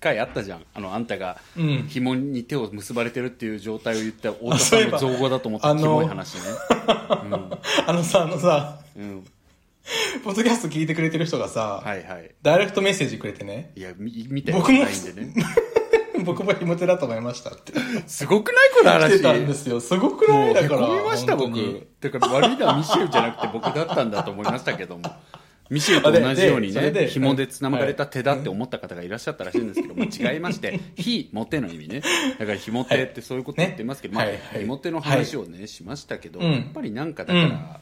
[0.00, 0.64] 回あったじゃん。
[0.74, 1.86] あのあんたがうん。
[1.88, 5.72] 紐に手を結ばれてるっていう状態を言った太田さんの造語だと思った。
[5.72, 6.40] い話ね、
[7.86, 9.02] あのさ、あのさ、うん。
[9.02, 9.24] うん、
[10.22, 12.30] ポッドキャスト聞いてくれてる人がさ、はいはい。
[12.42, 14.52] ダイレクトメッセージくれてね、いやみ見て。
[14.52, 15.34] 僕もないんでね
[16.28, 17.72] 僕もひも手だと思いましたって。
[18.06, 19.14] すごくないこの話？
[19.14, 19.80] 来てたんですよ。
[19.80, 20.50] すごくなもい？
[20.50, 20.82] うだから。
[20.82, 21.50] へこみました僕。
[21.50, 21.86] 本当に。
[22.00, 25.02] てか悪いのはミシェルじゃなくて僕だったんだと思いましたけども。
[25.70, 32.02] ミシェルと同じようにね紐でつながれた手だって思った方がいらっしゃったらしいんですけども違いまして「ひ」も手の意味ね。
[32.38, 34.26] だから紐手ってそういうこと言ってますけど、まあ
[34.58, 37.80] 紐手の話をね、しましたけど、うんやっぱりなんかだから、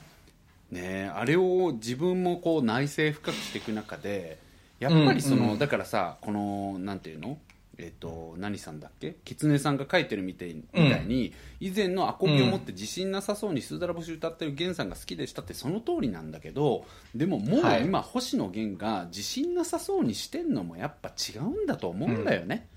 [0.72, 4.38] ねあれを自分もこう内省深くしていく中で
[4.80, 7.38] やっぱりその、だからさこのなんていうの？
[7.78, 9.16] えっ、と何さんだっけ？
[9.24, 17.84] 狐さんが書いてるみたいみたいに、以前のアコギを持って自信なさそうにスーダラ節歌ってる源さんが好きでしたってその通りなんだけどでももうはい。
[17.84, 22.68] 今、星野源が自信なさそうにしてんのもやっぱ違うんだと思うんだよね、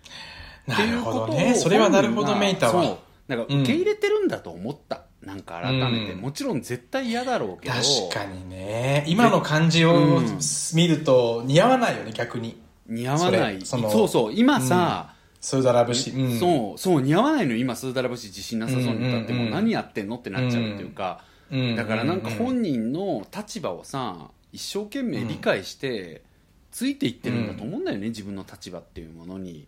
[0.71, 1.55] ってないるほうことをどね。
[1.55, 2.81] それはなるほどめいたそう。
[2.81, 2.97] わ。
[3.27, 6.19] なんか受け入れてるんだと思った、なんか改めて、うん。
[6.19, 7.75] もちろん絶対嫌だろうけど。
[7.75, 9.05] 確かにね。
[9.07, 10.39] 今の感じをうん。
[10.73, 12.59] 見ると似合わないよね、逆に。
[12.89, 13.61] 似合わない。
[13.63, 14.33] それそうそう。
[14.33, 16.11] 今さ、スーダラ節。
[16.11, 16.39] うん。
[16.39, 21.75] そうそう似合わないの今スーダラ節自信なさそうに歌ってもう何やってんのってなっちゃうっていうか、うん。
[21.75, 26.23] だからなんか本人の立場をさ一生懸命理解して
[26.71, 29.67] ついていってるんだと思うんだよね、自分の立場っていうものに。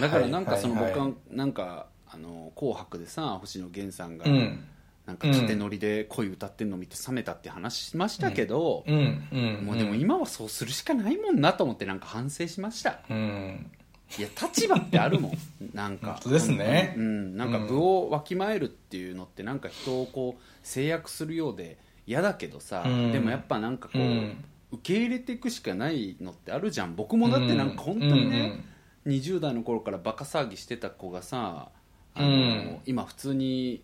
[0.00, 4.64] だからなんかその僕はなんかあの紅白でさ星野源さんがうん。
[5.06, 9.28] なんか縦乗りで恋歌ってんの見て冷めたって話しましたけど、うん。
[9.32, 9.66] うん。
[9.66, 13.00] もうでも今はそうするしかないもんなと思ってなんか反省しました。
[13.10, 13.70] うん。
[14.18, 15.32] いや立場ってあるもん。
[15.74, 16.94] なんか本当ですね。
[16.96, 23.12] うん、なんか部をわきまえるっていうのってなんか人をこう制約するようで嫌だけどさ、うん。
[23.12, 24.44] でもやっぱなんかこう、うん。
[24.70, 26.94] 受け入れていくしかないのってあるじゃん。
[26.94, 28.64] 僕もだってなんか本当にね、
[29.06, 31.70] 20代の頃からバカ騒ぎしてた子がさ
[32.14, 32.78] あの、うん。
[32.86, 33.82] 今普通に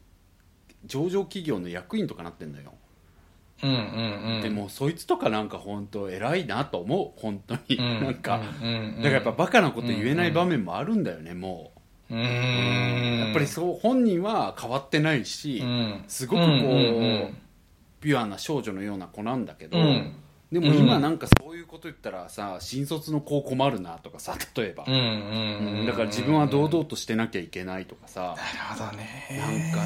[0.87, 2.73] 上場企業の役員とかなってんだよ、
[3.63, 3.71] うん。
[3.71, 3.77] うん。
[3.77, 4.35] うん。
[4.37, 4.43] うん。
[4.43, 11.73] でもそいつとかなんか本当偉いなと思う本当に、うん、なんか、うんうんだからやっぱバカなこと言えない場面もあるんだよねも
[12.11, 13.19] うう、ん。
[13.21, 17.37] やっぱりそう本人は変わってないし、うん、すごくこう、んん
[18.01, 20.15] ピュアな少女のような子なんだけど、うん
[20.51, 29.29] でも今なんかそういうこと言ったらさ新卒の子困るなとかさ 例えば、うんだから自分は堂々としてなきゃいけないとかさ、なるほどね。
[29.39, 29.83] なんか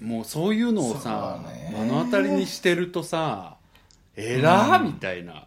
[0.00, 1.74] もうそういうのをさそうね。
[1.78, 3.56] 目の当たりにしてるとさ
[4.16, 5.46] えらーみたいな。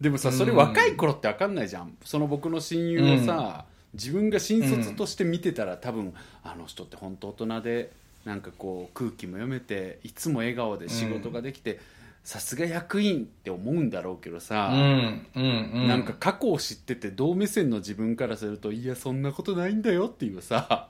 [0.00, 1.96] でもさそれ若い頃って分かんないじゃん。
[2.04, 7.90] その僕の親友をさ、自分が新卒として見てたら多分あの人って本当大人で
[8.24, 11.80] なんかこう空気も読めていつも笑顔で仕事ができて
[12.26, 15.86] さすが役員って思うんだろうけどさ、うんうんうん。
[15.86, 20.88] なんか過去を知ってて同目線の自分からするといやそんなことないんだよっていうさ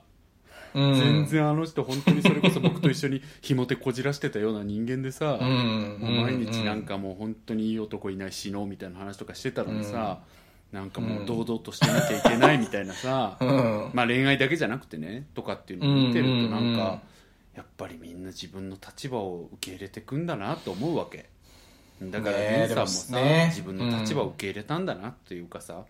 [0.73, 0.95] うん。
[0.95, 10.21] 全然あの人本当にそれこそ僕と一緒にひも手こじらしてたような人間でさ、うんもう毎日なんかもう本当にいい男いない死のうみたいな話とかしてたのにさ、
[10.71, 13.91] なんかもう堂々としてなきゃいけないみたいなさ、うん。
[13.93, 16.99] まあ恋愛だけじゃなくてねとかっていうのを見てるとなんか、うんうんうん
[17.57, 21.27] やっぱりみんな自分の立場を受け入れてくんだなと思うわけ。
[21.99, 25.83] だからねえリンさんもさ、でもね自分の立場を受け入れたんだなっていうかさ、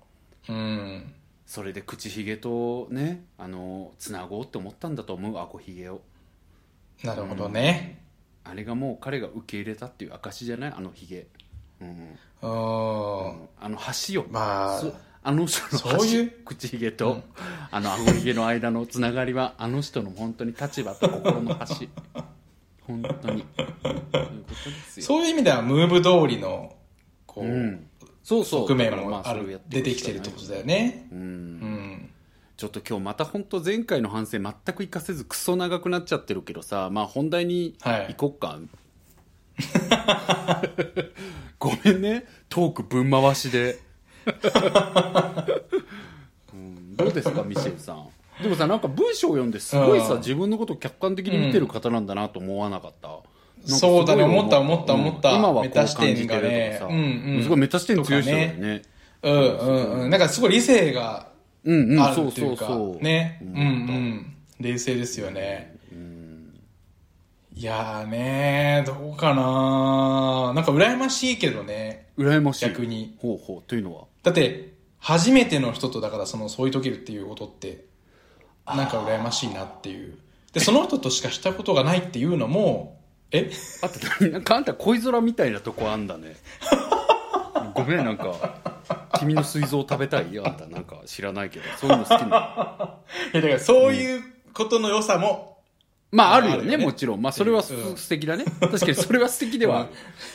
[0.48, 1.14] うん。
[1.46, 6.00] それで口ひげとねあのつなごうって思ったんだと思うあごひげを。
[7.04, 8.02] なるほどね。
[8.46, 10.74] あれがもう彼が受け入れたっていう証じゃない？
[10.74, 11.28] あのひげ。
[11.82, 11.88] うん。
[11.90, 11.98] うん。
[12.42, 13.78] あの
[14.08, 16.32] 橋よまあそあの人の橋そういう？
[16.46, 17.22] 口ひげと、
[17.72, 21.88] あの顎ひげの間のつながりはあの人の本当に立場と心の橋
[22.86, 23.46] 本当に。
[25.02, 26.76] そういう意味ではムーブ通りの
[27.26, 27.88] こう、うん。
[28.24, 28.68] そうそう。
[28.68, 31.08] 側面もある出てきてるってことだよね。
[31.12, 31.20] うん。
[31.20, 32.10] うん。
[32.56, 38.16] ちょっと今日また本当前回の反省全く活かせずクソ長くなっちゃってるけどさまあ本題にはい。
[38.16, 38.60] 行こっか、
[41.60, 42.26] ごめんね。
[42.50, 43.80] トークぶん回しで、
[46.54, 48.08] うんどうですかミシェルさん。
[48.42, 50.20] でもさなんか文章を読んですごいさうん。
[50.20, 53.10] 自分のことを客観的に見てる方なんだなと思わなかった、
[53.66, 54.24] そうだね。
[54.24, 55.02] 思った思ったうん。
[55.02, 55.32] 思った。
[55.32, 56.42] 今はこうメタ視点がね。
[56.42, 56.96] 感じてるとかさ、うん
[57.36, 57.44] うん。
[57.44, 58.82] すごいメタ視点強い人だよね。
[59.24, 60.10] うんうんうん。
[60.10, 61.28] なんかすごい理性が
[61.64, 62.00] うんうん。
[62.00, 63.40] あそうそるっていうそうね。
[63.42, 64.34] うんううんん。
[64.60, 65.76] 冷静ですよね。
[67.56, 72.10] いやーねどうかななんか羨ましいけどね。
[72.16, 72.66] 羨ましい。
[72.68, 73.16] 逆に。
[73.20, 73.62] ほうほう。
[73.64, 74.04] というのは？
[74.28, 77.86] だって初めての人とだからその添い遂げるっていうことって
[78.66, 80.18] なんか羨ましいなっていう。
[80.52, 83.00] でその人としかしたことがないっていうのも
[83.32, 83.50] え？
[83.82, 86.36] あとなんかあんた恋空みたいなとこあんだね。
[87.74, 88.60] ごめんなんか
[89.18, 90.38] 君の膵臓食べたい？
[90.40, 92.96] あんたなんか知らないけどそういうの好きな
[93.34, 94.22] えだからそういう
[94.54, 95.57] ことの良さも、
[96.12, 97.22] まああるよねもちろん。
[97.22, 97.98] まあそれはすうん。
[97.98, 98.46] 素敵だね。
[98.60, 99.88] 確かにそれは素敵では、 うん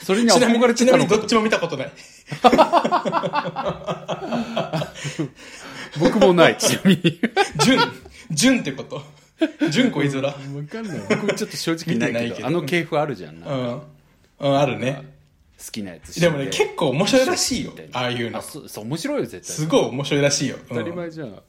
[0.04, 1.92] それにはちなみ憧れにちなてたのにどっちも見たことない。
[5.98, 7.18] 僕もないちなみに。
[7.64, 7.80] 純
[8.30, 9.02] 純ってこと。
[9.70, 10.98] 純恋空分かんない。
[11.20, 12.48] 僕ちょっと正直ないてないけど。
[12.48, 13.82] あの系譜あるじゃんなうん、
[14.40, 15.10] うん、あるね。
[15.64, 18.38] 好きなやつでもね結構面白いらしいよみたなああいうの。
[18.38, 19.56] あそうそう面白いよ絶対。
[19.56, 20.62] すごい面白いらしいよ、うん。
[20.68, 21.42] 当たり前じゃん、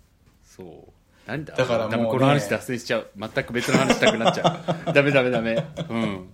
[0.44, 0.93] そう
[1.26, 1.56] 何だ？
[1.56, 1.98] だからもうね。
[1.98, 3.08] ダメこの話脱線しちゃう。
[3.18, 4.92] 全く別の話したくなっちゃう。
[4.94, 5.66] ダメダメダメ。
[5.90, 6.30] うん。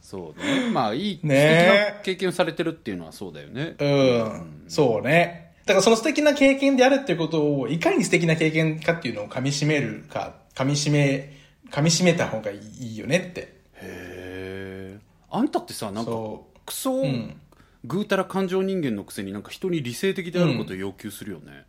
[0.00, 0.70] そうね。
[0.70, 1.36] まあいい、ね。
[1.36, 3.76] 素敵な経験をされてるっていうのはそうだよね。
[3.78, 5.52] うん、そうね。
[5.64, 11.32] だからその素敵な経験であるっていうことを、いかに素敵な経験かっていうのを噛み締めるか、噛み締め、
[11.70, 13.40] 噛み締めた方がいいよねって。
[13.40, 14.98] へえ
[15.30, 17.36] あんたってさなんかそクソ、ん。
[17.84, 21.64] ぐうたら感情人間のくせになんか人に理性的であることを要求するよね、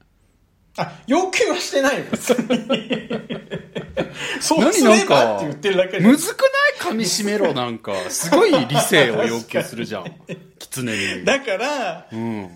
[0.77, 3.23] あ、要求はしてないよ、別に。
[4.41, 6.07] そう何すればって言ってるだけで。
[6.07, 6.93] むずくない？
[6.93, 7.93] 噛み締めろなんか。
[8.09, 10.05] すごい理性を要求するじゃん。
[10.59, 11.25] 狐に。
[11.25, 12.49] だから、うん。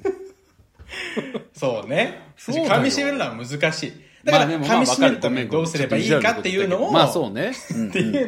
[1.54, 2.34] そうね。
[2.38, 3.94] そう噛み締めるのは難しい。
[4.24, 8.28] だから、噛み締めるためにどうすればいいかっていうのを、まあそうね、うんっていう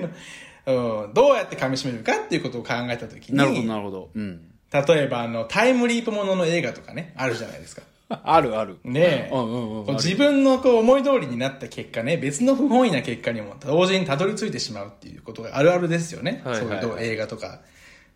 [0.65, 4.09] の、うん、どうやって噛み締めるかっていうことを考えたときに、なるほどなるほど。
[4.15, 4.41] うん。
[4.71, 7.81] 例えばあの、タイムリープものの映画とかね、あるじゃないですか。
[8.23, 16.41] あるあるねえ、うんうんうんこう自分のこう思い通りになった結果ね、別の不本意な結果にも同時にたどり着いてしまうっていうことがあるあるですよね。
[16.43, 17.59] はいはいはいそういう映画とか。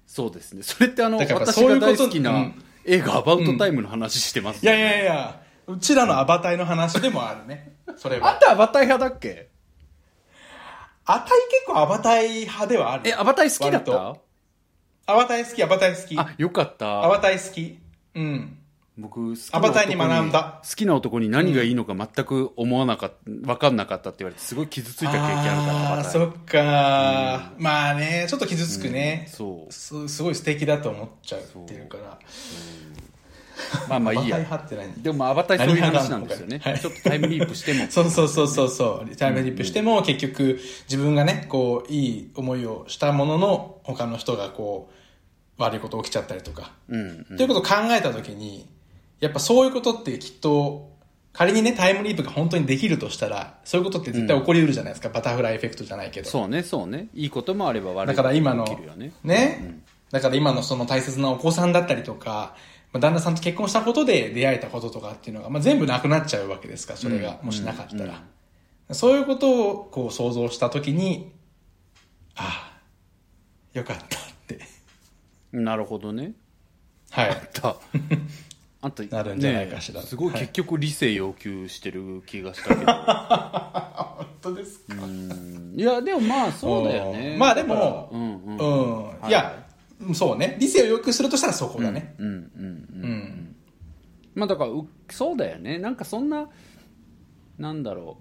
[0.06, 7.73] そうですねそれってあのだから私そういうことが大好きなうん映画「アバウトタイム」の話してますいやいやいや、うちらのアバタイの話でもあるね。
[7.97, 8.34] それあんは。
[8.36, 9.47] たアバタイ派だっけ？
[11.06, 13.03] アタイ結構アバタイ派ではある。
[13.10, 14.15] えアバタイ好きだった？
[15.06, 16.17] アバタイ好き、アバタイ好き。
[16.17, 17.77] あよかっアたバタイ好き。
[18.15, 18.58] うん。
[18.95, 20.62] 僕アバタイに学んだ。
[20.63, 29.27] 好きな男に何がいいのか全く思わなかった分かんなかったって言われてすごい傷ついた経験あるからアあそっか、まあね、ちょっと傷つくね。
[29.32, 29.73] そう。
[29.73, 32.19] すすごい素敵だと思っちゃうっていうから。
[33.89, 34.39] まあまあいいや。
[35.01, 37.88] でもまあアバタイそういう話なんですよね、はいちょっとタイムリープしても。
[37.89, 39.15] そうそうそうそうそう。
[39.15, 44.91] タイムリープしても結局自分がね、こう、いい思いをしたものの、他の人がこ
[45.58, 46.73] う、悪いこと起きちゃったりとか。
[46.89, 48.67] うんということを考えたときに、
[49.24, 50.92] やっぱそういうことってきっと、
[51.32, 55.08] 仮にね、タイムリープが本当にできるとしたら、そういうことって絶対起こりうるじゃないですか。
[55.08, 56.30] バタフライエフェクトじゃないけど。
[56.30, 58.65] そうねそうねいいこともあれば悪いだこともから今の
[58.98, 59.80] ね、ね、
[60.12, 62.58] だから今のその大切なお子さんだったりとか、
[62.92, 68.21] まあ、旦那さんと結婚したことで出会えたこととかっていうのが、まあ、全部なくなっちゃうわけですから、それが、もしなかったら。
[68.92, 71.32] そういうことをこう想像したときに、
[72.36, 72.74] あ
[73.74, 74.10] あ、よかったっ
[74.48, 74.60] て。
[75.54, 76.34] なるほどね
[77.10, 77.30] はい。
[77.30, 77.78] あんた
[78.84, 82.86] あんたなるんじゃないかしらねすごいはい結局理性要求してる気がしたけど、
[84.42, 85.04] 当ですか？
[85.04, 89.04] うんいやでもまあそうだよねまあでもうんうんうん。
[89.08, 89.65] はいいや、
[90.13, 90.58] そうね。
[90.60, 92.13] 理性を良くするとしたらそこだね。
[92.17, 93.56] うんうんうんうん。
[94.36, 96.50] まあだからうそうだよねなんかそんな
[97.58, 98.17] なんだろ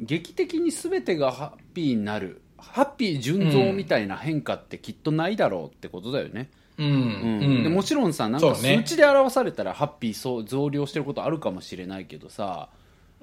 [0.00, 6.48] う劇的に全てがハッピーになるハッピー純増みたいな変化ってきっとないだろうってことだよね、うん。
[6.78, 7.62] うん。
[7.62, 8.78] でもちろんさなんかそうね。
[8.78, 12.68] 数値で表されたらハッピーそう増量してることあるかもしれないけどさ、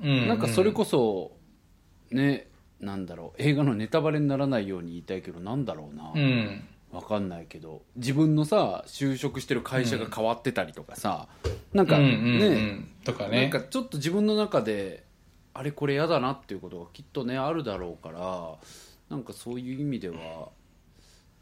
[0.01, 1.31] うんなんかそれこそ
[2.09, 2.47] ね
[2.79, 6.63] なんだろう映画のネタバレにならないように言いたいけどなんだろうな、うん。
[6.91, 7.83] わかんないけど。
[7.95, 11.27] 自分のさ就職してる会社が変わってたりとかさ、
[11.73, 12.53] なんかうんね、うん。
[12.53, 13.49] うんとかなんね。
[13.49, 15.03] かちょっと自分の中で
[15.53, 18.55] あれこれ嫌だなっていうことがきっとねあるだろうから
[19.09, 20.49] なんかそういう意味では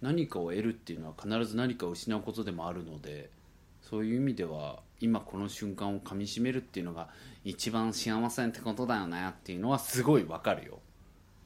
[0.01, 3.29] 何かを得るっていうのは必ず何かを失うことでもあるので
[3.81, 7.09] そういう意味では今この瞬間をかみしめるっていうのが
[7.43, 10.79] 一番幸せってことだよねっていうのはすごいわかるよ。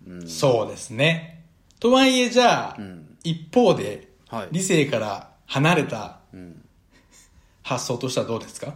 [0.07, 1.43] うん、そうですね。
[1.79, 3.17] とはいえじゃあ、ん。
[3.23, 4.47] 一方で、はい。
[4.51, 6.65] 理性から離れたうん。
[7.61, 8.75] 発想としてはどうですか？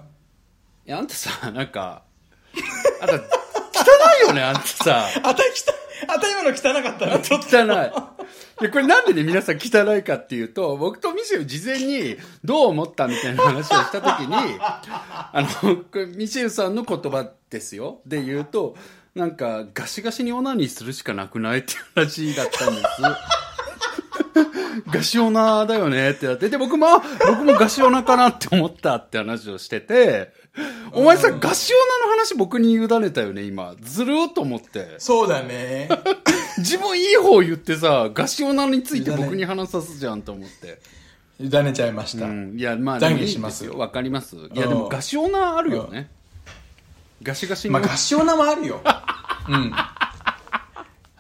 [0.86, 2.04] いやあんたさなんか
[3.02, 3.20] あんた汚
[4.26, 5.08] いよねあんたさ。
[5.24, 5.74] あたきた、
[6.08, 7.20] あた今の汚かったね。
[7.22, 7.48] ちょっと。
[7.48, 8.62] 汚い。
[8.62, 15.32] で、これなんでね、皆さん汚いかっていうと、僕とミシェル事前にどう思ったみたいな話をしたときに、 あ
[15.64, 18.02] の、これミシェルさんの言葉ですよ。
[18.06, 18.76] で言うと、
[19.16, 22.88] なんか、ガシガシにオナニーするしかなくないっていう話だったんです。
[24.92, 30.32] ガシオナだよねってなって、で、僕も、あ僕もガシオナかなって思ったって話をしてて、
[30.92, 33.76] お前さ、ガシオナの話僕に委ねたよね、今。
[33.82, 34.96] ずるーっと思って。
[34.98, 35.90] そうだね。
[36.58, 40.80] 自分いい方言ってさ、ガシオナについて僕に話さすじゃんと思って。
[41.40, 42.26] 委ねちゃいました。
[42.26, 42.56] うん。
[42.58, 43.78] いや、まあ、懺悔しますよ。
[43.78, 44.36] わかります。
[44.36, 46.10] いや、でもガシオナあるよね。
[47.22, 47.74] ガシガシに。
[47.74, 48.82] まあ、合唱名もあるよ。
[49.50, 49.72] うん。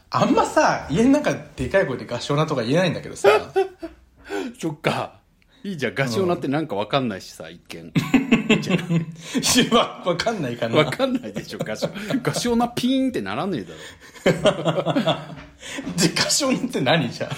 [0.10, 3.30] あんまさ、家の中でかい声で合唱名とか言えないんだけどさ。
[4.60, 5.20] そっか。
[5.64, 5.96] いいじゃん。
[5.96, 7.92] ガシオナってなんかわかんないしさ、一見。
[9.72, 10.78] わ わかんないかな。
[10.78, 11.90] わかんないでしょ、ガシオ。
[12.22, 13.66] ガシオナピーンってならね
[14.26, 14.94] えだろ。
[15.98, 17.30] で、合唱名って何じゃ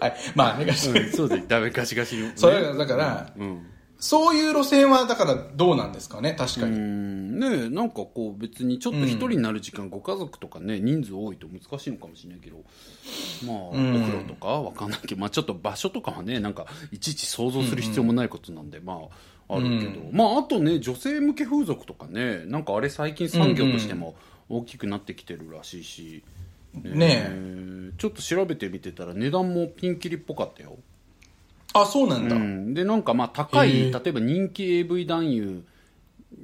[0.00, 0.16] あはい。
[0.34, 1.00] まあね、合唱名。
[1.00, 1.42] うん、そうだよ。
[1.46, 2.30] ダメ、ガシガシの。
[2.34, 3.66] それが、だから、うん。
[3.98, 6.78] そういう路線は、だからどうなんですかね、確かうに。
[6.78, 7.38] ん。
[7.38, 12.58] ねえなんかこう別にちょっと一人になる時間、ご家族とかね人数多いと難しいのかもしれないけど
[13.44, 13.96] まあ、ん。
[13.96, 18.94] お風呂とかわかんないけど、まあ、ちょっと場所とかはねなんかいちいち想像する必要もないことなんで、ま
[19.48, 24.14] ああるけど、まああとね女性向け風俗とかねなんかあれ最近産業としても
[24.48, 26.22] 大きくなってきてるらしいし、
[26.74, 27.30] ねえ。
[27.30, 27.92] え。
[27.98, 30.76] ちょっと調べてみてたら値段もピンキリっぽかったよ
[31.74, 32.36] あ、そうなんだ。
[32.36, 35.64] うん、でなんかまあ高い、例えば人気 AV 男優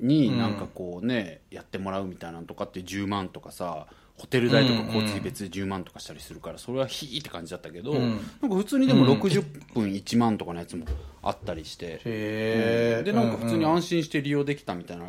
[0.00, 8.20] になんかこうね、やってもらうみたいなのとかって10万とかさホテル代とか交通費別で10万とかしたりするからそれはひーって感じだったけど、ん。
[8.40, 10.86] なんか普通にでも60分1万とかのやつも
[11.22, 13.02] あったりして、へえ。
[13.04, 15.06] でなんか普通にうん安心して利用できたみたいな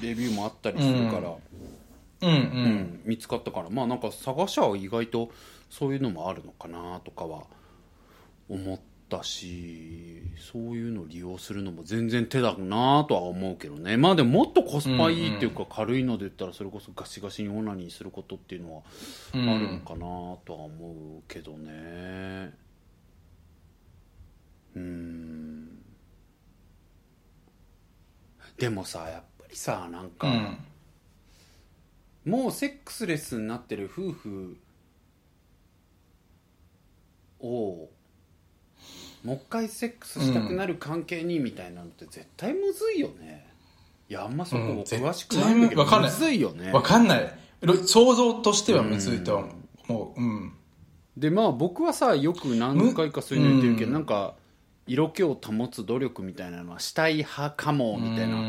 [0.00, 1.34] レビューもあったりするから、
[2.22, 2.34] うんうん。
[2.34, 5.30] うん見つかったからまあなんか探しは意外と
[5.68, 7.42] そういうのもあるのかなとかは
[8.48, 8.78] 思っ
[9.18, 13.96] たしそういうのを利用するのも全然手だなとは思うけどね。
[13.96, 18.82] まあでももっとコスパいいっていうか軽いので言ったらそれこそガシガシにオナニーすることっていうのは
[19.32, 19.98] あるのかな
[20.44, 22.52] とは思うけどね。
[24.74, 25.68] うん。
[28.58, 30.28] でもさやっぱりさなんか、
[32.26, 32.32] うん。
[32.32, 34.56] もうセックスレスになってる夫婦
[37.40, 37.88] を
[39.24, 43.46] もう一回セックスしたくなる関係にみたいなのって絶対むずいよね。
[44.08, 46.10] いやあんまそこうん詳しくないんだけど、絶対わかんない。
[46.10, 46.72] むずいよね。
[46.72, 47.38] わかんない。
[47.62, 49.44] ろ想像としてはむずいとは
[49.88, 50.20] 思う。
[50.20, 50.52] うん。
[51.16, 53.92] でまあ僕はさよく何回かそういうの言ってるけど、うん。
[53.94, 54.34] なんか
[54.86, 58.36] 色気を保つ努力みたいなのはしたい派かもみたいな。
[58.36, 58.42] な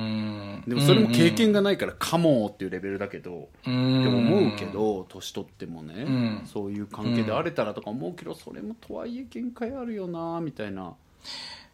[0.68, 6.41] でもそれも経験がないからかもっていうレベルだけど、って思うけど年取ってもね、ん。
[6.45, 10.93] そういう関係であれたらとか思うけどそれもとはいえ限界あるよなみたいな。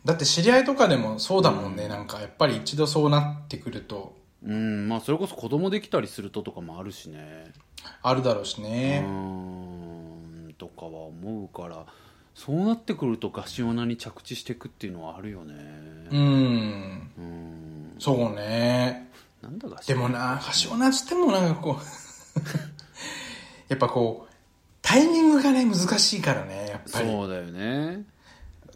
[0.04, 4.20] だって知り合いとかでもそうだもんね、なんかやっぱり一度そうなってくると。
[4.44, 7.52] うんまあそれこそ子供できたりするととかもあるしね。
[8.02, 11.86] あるだろうしうね、んとかは思うから
[12.36, 15.54] そうなってくるとガシオナに着地していくっていうのはあるよね。
[16.12, 17.71] うん、うん
[18.02, 19.12] そうね。
[19.44, 22.40] なんだガシでもな橋同じってもなんかこう
[23.70, 24.34] やっぱこう
[24.82, 27.08] タイミングがね難しいからねやっぱり。
[27.12, 28.04] そうだよね。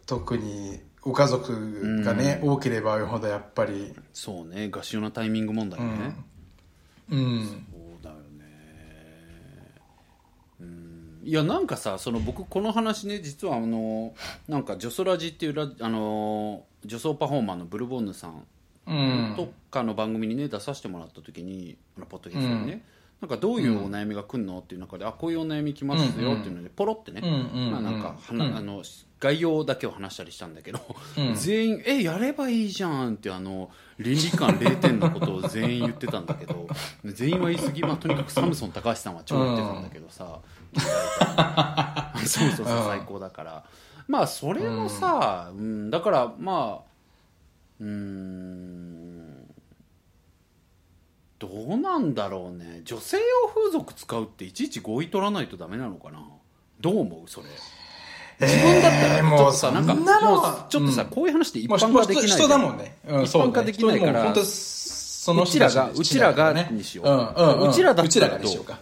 [0.06, 3.96] 特にご家族がね、多ければ多いほどやっぱり。
[4.14, 4.70] そうね。
[4.70, 6.16] ガシオナタイミング問題ね、
[7.10, 7.66] うん。
[7.72, 8.46] そうだよね。
[11.24, 14.14] いやなんかさその僕この話ね実はあの
[14.48, 18.46] なんかジョソラジっていうラあの女装パフォーマーのブルボンヌさん
[18.88, 19.34] うん。
[19.36, 21.78] とかの番組にね出させてもらった時に
[22.10, 22.84] ポッドキャストにね、
[23.22, 28.84] なんかどういうお悩みが来るのっていう中で、あこういうお悩み来ますよっていうのでポロってね、まあ、なんかはあの
[29.20, 30.80] 概要だけを話したりしたんだけど、
[31.18, 31.36] うん。
[31.36, 36.68] 全員「えやればいいじゃん」ってあの倫理観0点のことを全員言ってたんだけど
[37.06, 40.40] 全員は言い過ぎ、まあ、とにかくサムソン高橋さんは超言ってたんだけどさ、
[42.26, 43.64] そうそうそう最高だから。
[44.08, 46.85] まあそれもさ、うん、だからまあ
[47.80, 49.46] うーん。
[51.38, 52.82] どうなんだろうね。
[52.86, 53.24] 女性用
[53.54, 56.20] 風俗使うっていちいち合意取らないとダメなのかな？
[56.80, 57.30] どう思う？
[57.30, 57.48] それ。
[58.40, 61.10] 自分だったらちょっとさ、もうなんかもうはちょっとさ、うん。
[61.10, 62.98] こういう話って一もう般化できない人だもんね。
[63.08, 64.36] うん、一般化できないから。
[64.46, 66.70] そのうちらがうちらがね。
[66.72, 67.68] にしよう。
[67.70, 68.10] うちらだったらう？
[68.10, 68.80] ちらがにしようか。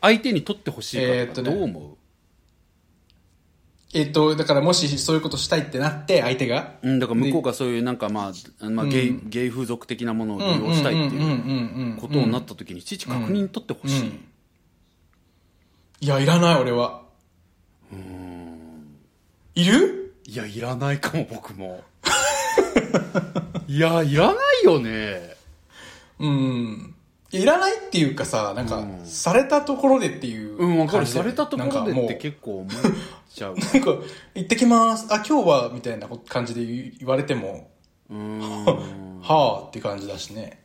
[0.00, 1.96] 相手に取ってほしいかとかどう思う、
[3.92, 6.74] えっと、だからもしそういうことしたいってなって、相手が。
[6.82, 14.24] うん、だから向こうがそういうなんかまあ、まあ、ゲイ、ゲイ風俗的なものを利用したいっていうことになった時にいちいち確認取ってほしい、うん。
[16.00, 17.02] いや、いらない、俺は。
[19.56, 20.14] いる？
[20.26, 21.82] いやいらないかも僕も。
[23.66, 25.34] いやいらないよね。
[26.20, 26.94] うん。
[27.32, 31.06] いらないっていうかさ、なんか、されたところでっていううんわかる。
[31.06, 32.72] されたところでって結構思っ
[33.32, 33.54] ちゃう。
[33.58, 33.90] なんか、
[34.34, 35.06] 行ってきます。
[35.10, 37.70] あ、今日は、みたいな感じで言言われても、
[38.10, 40.60] はあって感じだしね。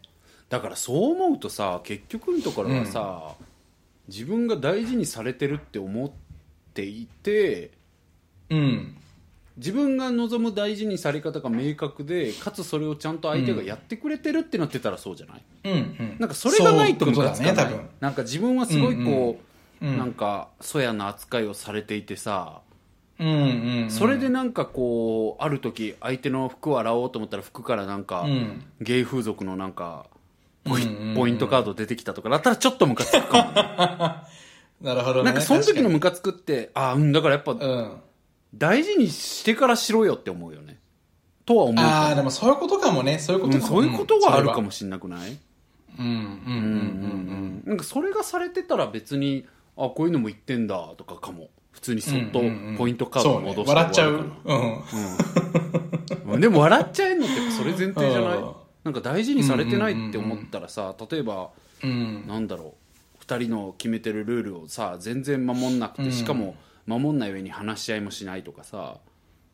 [0.49, 3.36] だからそう思うとさ結局のところはさ、
[4.07, 6.11] 自分が大事にされてるって思っ
[6.74, 7.72] ていて
[8.49, 8.97] うん。
[9.57, 16.15] 自分が望む大事にされ方が明確でかつそれをちゃんと相手がやってくれてるってなってたらそうじゃない、うん、うん。
[16.19, 17.89] なんかそれがないとムカつかない、ね。
[18.01, 19.45] なんか自分はすごいこう、うんうん
[19.81, 22.61] なんかそやな扱いをされていてさ、
[23.19, 23.33] うんうん、
[23.83, 23.91] うん。
[23.91, 30.07] それでなんかこうある時相手の服を洗おうと思ったら服からなんか、うんゲイ風俗のなんか
[30.63, 33.55] ポイ,、ポイントカード出てきたとかだったらちょっとムカつくかもね、
[34.81, 35.23] なるほどね。
[35.25, 38.01] なんかその時のム確カつくってああうんだからやっぱうん。
[38.57, 40.79] 大事にしてからしろよって思うよね
[41.45, 43.19] とは思うああ、かでもそういうことかもね。
[43.19, 43.75] そういうこうんとかも。
[43.77, 44.63] そういうことがあるかも。
[44.63, 45.37] もしんなくない？
[45.99, 46.21] うん、うん、うん、
[47.63, 47.63] うん。
[47.65, 49.45] なんかそれがされてたら別に
[49.77, 54.11] あこういうのも言ってんだとかかも普通にそっとうんうんうんポイントカードを戻してそうね笑っちゃう。
[54.13, 54.29] うん。
[56.27, 58.37] なうんでも笑っちゃえんのってそれ前提じゃない？
[58.39, 58.51] うん
[58.83, 61.49] なんか大事にされてないって思ったらさ例えば
[61.83, 62.27] うん。
[62.27, 62.75] なんだろ
[63.19, 66.55] う2人の決めてるルールをさ全然守んなくてしかも
[66.86, 68.97] 守んない上に話し合いもしないとかさ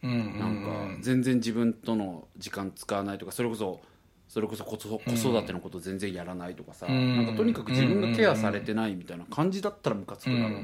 [0.04, 0.40] うん。
[0.40, 0.64] なん
[0.98, 3.82] か全然自分との時間使わないとかそれこそ
[4.28, 10.58] それこそ子育子育てのこと全然やらないとかさ、うんなんかとにかく自分がケアされてないみたいな感じだったらムカつくだろうな、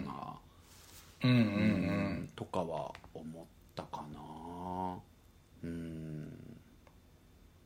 [1.24, 2.30] うん、うん、うん。
[2.36, 3.46] とかは思っ
[3.76, 4.98] たかな
[5.64, 6.32] うん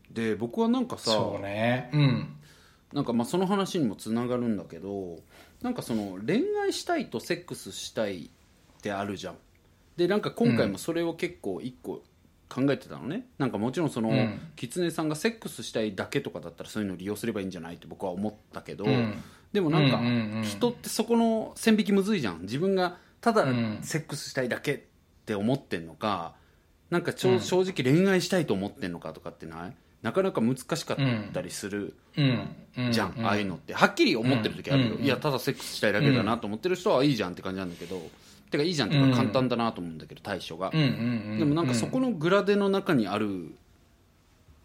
[0.10, 1.90] で僕はなんかさそうね。
[1.94, 2.36] うん。
[2.94, 5.20] なんかまあその話にもつながるんだけど
[5.62, 8.30] なんかその恋愛したいとセックスしたい
[8.82, 9.36] ってあるじゃん。
[9.96, 12.02] でなんか今回もそれを結構一個
[12.50, 14.40] 考えてたのね、なんかもちろんその、うん。
[14.56, 19.24] 狐さんがセックスしたいだけとかだったらそういうのを利用すればいいんじゃないって僕は思ったけど、うん。
[19.54, 22.42] でもなんかうんうんうん人ってそこの線引きむずいじゃん。
[22.42, 23.80] 自分がただうん。
[23.84, 24.80] セックスしたいだけっ
[25.26, 26.34] て思ってんのか
[26.90, 27.42] なんかちょうん。
[27.42, 29.76] 正直恋愛したいと思ってんのかとかってない？
[30.02, 30.98] なかなか難しかっ
[31.32, 32.92] たりする、うん。
[32.92, 33.76] じゃん、ああいうのって。
[33.76, 35.04] はっきり思ってる時あるよ、うん。
[35.04, 38.02] いやただセックスしたいだけだなと思ってる人はいいじゃんって感じなんだけど、
[38.52, 40.70] てかいいじゃんっていうか簡単だなと思うんだけど対処が。
[40.70, 40.78] で
[41.46, 43.56] もなんかそこのグラデの中にある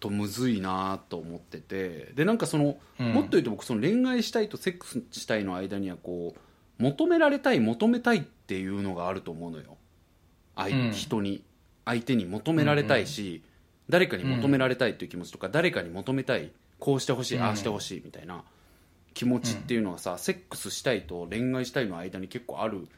[0.00, 2.12] とむずいなと思ってて。
[2.14, 3.12] でなんかその、うん。
[3.12, 9.76] もっと言うと僕その恋愛したいとセックスしたいの間にはこう求められたい求めたいっていうのがあると思うのよ。
[10.56, 10.90] 相うん。
[10.92, 11.42] 人に。
[11.84, 13.42] 相手に求められたいし、
[13.88, 17.44] 誰かに求められたいっていう気持ちとか、誰かに求めたいこうしてほしい、うん。
[17.44, 18.42] ああしてほしいみたいな
[19.14, 22.88] 気持ちっていうのはさ、セックスしたいと恋愛したいの間に結構ある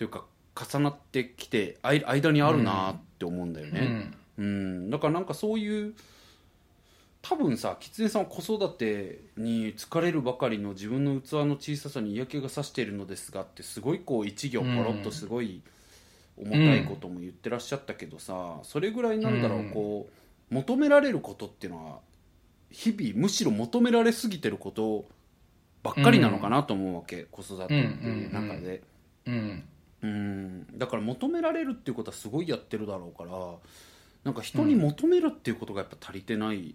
[0.00, 0.24] というか
[0.54, 5.94] 重なってきて間にあるなって思うんだよね、うん、だからなんかそういう
[7.20, 15.60] 多分さ狐さんは子育てに疲れるばかりの自分の器の小ささに嫌気がさしているのですがってすごいこう一行ポロッとすごい
[16.38, 20.08] 重たいことも言ってらっしゃったけどさ、それぐらいなんだろう、うんこ
[20.50, 21.98] う求められることっていうのは
[22.70, 25.04] 日々むしろ求められすぎてること
[25.82, 28.82] ばっかりなのかなと思うわけ、子育てっていう中で。
[29.26, 29.64] うん。
[30.02, 30.78] うん。
[30.78, 33.30] だから求められるっていうことはすごいやってるだろうから
[34.24, 36.74] なんか人に求めるっていうことがやっぱ足りてない、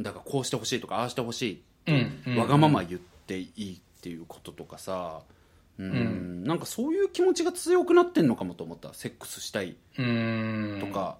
[0.00, 5.20] だからこうしてほしいとかああしてほしいって、うんわがまま言っていいっていうこととかさ
[5.78, 8.92] ううん、なんかそういう気持ちが強くなってんのかもと思った。
[8.92, 10.78] セックスしたいうん。
[10.80, 11.16] とか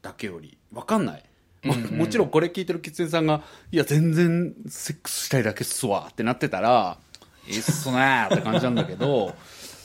[0.00, 0.56] だけより。
[0.72, 1.24] わかんない。
[1.62, 6.98] ももちろんこれ聞いてるキツネさんが「いや全然セックスしたいだけっすわ」ってなってたら
[7.46, 9.34] 「いいっすねー」って感じなんだけど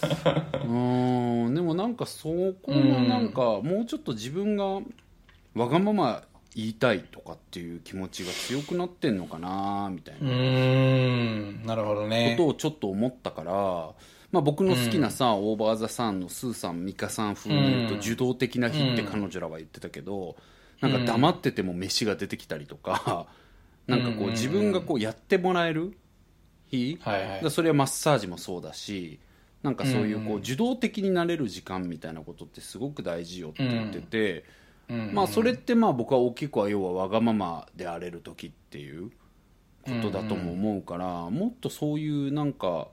[0.02, 4.66] うーんでもなんかそこのなんかもうちょっと自分が
[5.56, 6.24] わがまま
[6.56, 11.66] 言いたいとかっていう気持ちが強くなってんのかなみたいなうーん。
[11.66, 12.36] なるほどね。
[12.38, 13.54] ことをちょっと思ったから、
[14.32, 18.00] まあ、僕の好きなさ、オーバー・ザ・サンのスーさん美香さん風に言うとうん。
[18.00, 20.36] 受動的な日って彼女らは言ってたけど、
[20.82, 23.28] なんか黙ってても飯が出てきたりとか、
[23.88, 25.98] なんかこう自分がこうやってもらえる
[26.70, 27.52] 日、はいはい。
[27.52, 29.20] それはマッサージもそうだし
[29.68, 34.46] なんかそういうこう受動的になれる時間みたいなことってすごく大事よって言ってて、
[34.90, 39.12] うんまあそれってまあ僕は大きくは要はわがままであれる時っていう
[39.84, 42.88] ことだとも思うから、もっとそういうなんか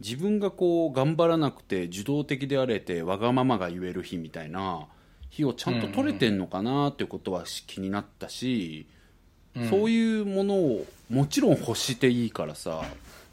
[0.00, 4.86] 自分がこう頑張らなくて受動的であれてわがままが言える日みたいな
[5.28, 8.86] 日をちゃんと取れてんのかなっていうことは気になったし、
[9.68, 12.82] そういうものをもちろん欲していいからさ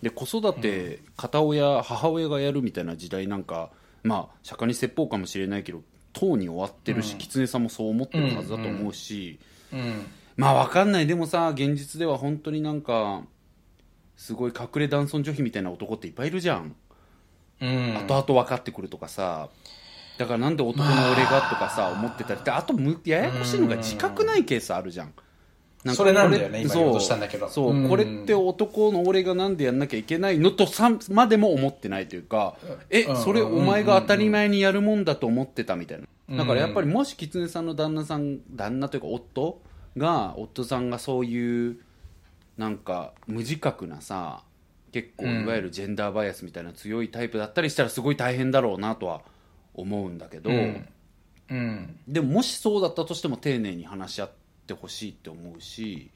[0.02, 3.72] で子育て片親母親がやるみたいな時代なんか
[4.04, 5.82] まあ釈迦に説法かもしれないけど
[6.14, 9.40] とうに終わってるし、狐さんもそう思ってるはずだと思うし、
[9.72, 10.06] うん。
[10.36, 11.08] まあわかんない。
[11.08, 13.22] でもさ現実では本当になんか
[14.16, 16.76] すごい隠れ男尊女卑みたいな男っていっぱいいるじゃん、
[17.62, 17.98] うん。
[18.08, 19.50] 後々分かってくるとかさ。
[20.18, 25.14] だからなんで男の俺がとかさ思ってたりであとむややこしいのが自覚ないケースあるじゃん
[25.84, 27.50] なんかそれなんだよね今言おうとしたんだけど。
[27.50, 27.90] そう、うん。
[27.90, 32.58] これって男の俺がなんでやんなきゃいけないのとさまでも思ってないというか
[32.90, 33.18] えうん。
[33.18, 36.38] それお前が当たり前にやるもんだと思ってたみたいな。
[36.38, 39.62] だからやっぱりもし狐さんの旦那さん旦那というか夫
[39.96, 41.78] が夫さんがそういう
[42.58, 44.42] なんか無自覚なさ
[44.92, 45.44] 結構うん。
[45.44, 49.22] いわゆるジェンダーバイアスみたいな強いタイプだったりしたらすごい大変だろうなとは
[49.74, 50.88] 思うんだけど、うん。
[51.50, 52.00] うん。
[52.08, 54.30] でももしそうだったとしても丁寧に話し合っ
[54.68, 56.12] てほしいって思うし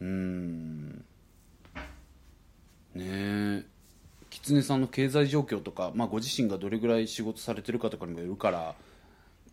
[0.00, 1.04] うーん。
[2.94, 3.64] ねえ。
[4.30, 8.74] 狐さんの経済状況とか、まあ、ご自身がどれぐらい仕事されてるかとかにもよるから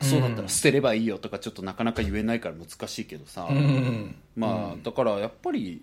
[0.01, 4.15] そうだったら捨てればいいよとかちょっとなかなか言えないから難しいけどさ、うん。
[4.35, 5.81] まあだからやっぱりい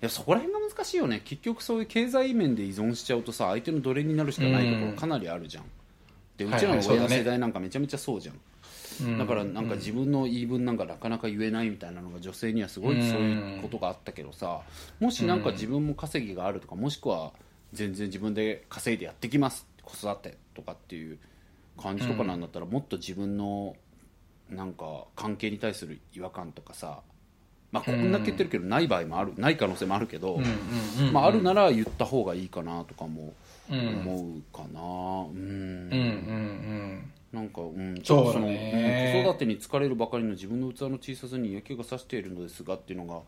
[0.00, 1.22] やそこら辺が難しいよね。
[1.24, 5.64] 結局そういう経済面で依存しちゃうとさ相手の奴隷になるしかないところかなりあるじゃん、
[6.36, 8.34] でうちらの親の世代なんかめちゃめちゃそうじゃん、
[9.18, 14.60] だからなんか自分の言い分なんかなかなか言えないみたいなのが女性にはすごいそういうことがあったけどさ
[15.00, 17.32] もしなんか自分も稼ぎがあるとかもしくは
[17.72, 21.18] 全然自分で稼いでやってきます子育てとかっていう
[21.80, 23.76] 感じとかなんだったらもっと自分の
[24.50, 27.00] なんか関係に対する違和感とかさ
[27.70, 30.40] まあこんだけ言ってるけどない場合もあるない可能性もあるけど、
[31.12, 33.34] まあ、あるなら言った方がいいかなとかも
[33.68, 34.80] 思うかな。
[34.80, 34.82] う
[35.34, 35.90] んうん。
[35.92, 37.12] うん。
[37.32, 43.20] なんか、うん、ちょっとその、ねうん子育てに疲れるばかりの自分の器の小ささに嫌気がさしているのですがっていうのが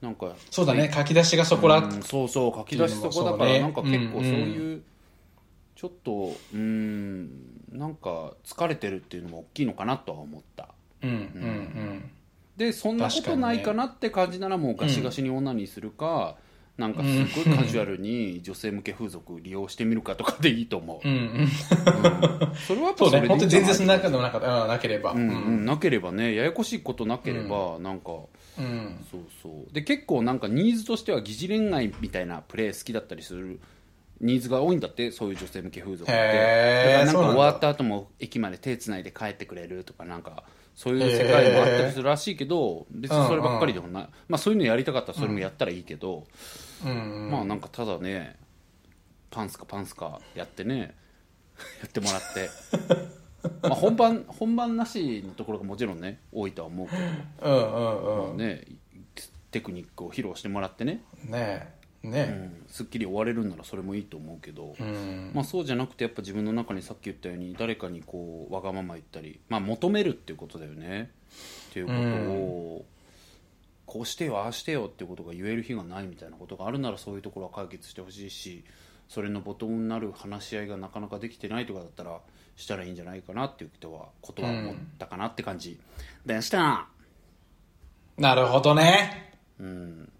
[0.00, 0.90] なんかそうだね。
[0.92, 1.78] 書き出しがそこだ。
[1.78, 4.82] うんそうそう書き出しそこだから、ねなんか結構そううんいう、
[5.74, 7.30] ちょっとうん
[7.72, 10.68] なんか疲れてるっていうのも大きいのかなとは思った
[11.02, 11.10] うん。
[11.10, 12.10] うん。
[12.56, 16.36] でそんなことないかなって感じならもうガシガシにオナニーするか、
[16.78, 21.14] なんかすごいカジュアルに女性向け風俗利用してみるかとかでいいと思う、うん。
[21.14, 21.48] うん。
[22.54, 24.62] それはやっぱそれでいい本当に全然そんなな中でもなかった。
[24.62, 25.12] うんなければ。
[25.12, 28.12] うんうん、なければねややこしいことなければ、なんか
[28.58, 29.04] うん。
[29.10, 29.72] そうそう。
[29.72, 33.58] で結構なんかニーズとしては疑似恋愛みたいなプレイ好きだったりする
[34.20, 36.12] ニーズが多いんだってそういう女性向け風俗って。
[36.12, 37.04] へー。
[37.04, 40.44] だからなんか終わった後も駅まで手つないで帰ってくれるとかなんか
[40.76, 46.26] そういう世界もあったりするらしいけど別にそればっかりでもない、まあ、そういうのやりたかったらそれもやったらいいけど、
[46.84, 47.30] うん。
[47.30, 48.36] まあなんかただね
[49.30, 50.94] パンスかパンスかやってね
[51.80, 52.48] やってもらって
[53.62, 56.96] まあ本番本番なしのところがもちろんね多いとは思うけ
[57.44, 58.36] どうんうんうん。
[58.36, 58.64] ね、
[59.50, 61.76] テクニックを披露してもらってね、ねえ。
[62.04, 64.82] うねん、すっきり終われるんならそれもいいと思うけど、え。
[64.82, 65.30] うん。
[65.34, 71.10] まあ、そうじゃなくてやっぱ自分の中にさっき言ったように誰かにこうわがまま言ったり、まあ、求めるっていうことだよね
[71.70, 72.84] っていうことを、
[73.86, 78.64] こうしてよああしてよっていうことが言える日がないみたいなことがあるならそういうところは解決してほしいし
[79.08, 82.20] それのボトムになる話し合いがなかなかできてないとかだったら
[82.56, 85.78] したらいいんじゃないかなっていうことはことは思ったかなって感じ
[86.24, 86.88] でした。
[88.18, 89.36] なるほどね。
[89.60, 90.10] うん、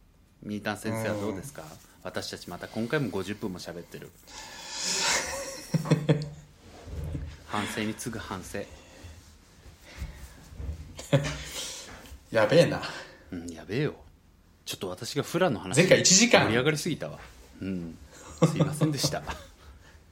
[0.42, 1.62] ミータン先生はどうですか、
[2.02, 4.10] 私たちまた今回も50分も喋ってる
[7.46, 8.60] 反省に次ぐ反省
[12.30, 12.82] やべえな。
[13.36, 13.94] うんやべえよ
[14.64, 17.18] ちょっと私がフラの話前回1時間盛り上がりすぎたわ
[17.60, 17.96] うん
[18.44, 19.22] すいませんでした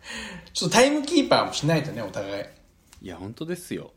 [0.53, 2.45] ちょっとタイムキーパーもしないとね、お互い。
[3.03, 3.93] いや、本当ですよ。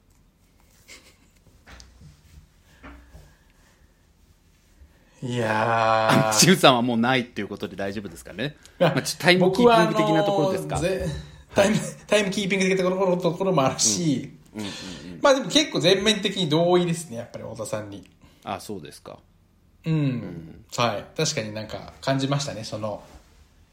[5.22, 6.34] いやー。
[6.38, 8.56] シムさんはもうないっていうことで大丈夫ですかね。
[8.80, 10.80] まあ、タイムキーピング的なところですか。
[11.54, 14.32] タイム、タイムキーピング的なところところもあるし、
[15.22, 18.04] まあでも結構全面的に同意ですね、やっぱり太田さんに。
[18.56, 19.20] あ、そうですか。
[19.86, 20.66] うん。
[20.76, 21.06] はい。
[21.18, 23.04] 確かになんか感じましたね、その、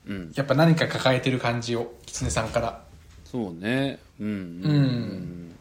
[0.06, 0.32] うん。
[0.34, 2.82] やっぱ何か抱えてる感じを、狐さんから。
[3.24, 4.00] そうね。
[4.20, 4.26] うん。
[4.26, 4.34] うん。
[4.34, 5.56] うん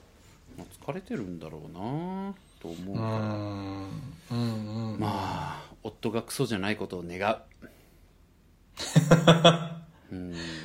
[0.58, 3.08] まあ、疲れてるんだろうなと思ううから。
[3.20, 3.90] ん。
[4.32, 5.00] うんうん。
[5.00, 7.38] まあ、夫がクソじゃないことを願う。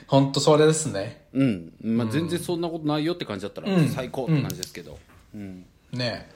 [0.07, 1.27] ほんとそれですね。
[1.35, 1.73] うん。
[1.83, 4.99] まあ、全然そんなことないよって感じだったらうん最高って感じですけど。
[5.35, 5.67] うん。
[5.93, 6.31] ね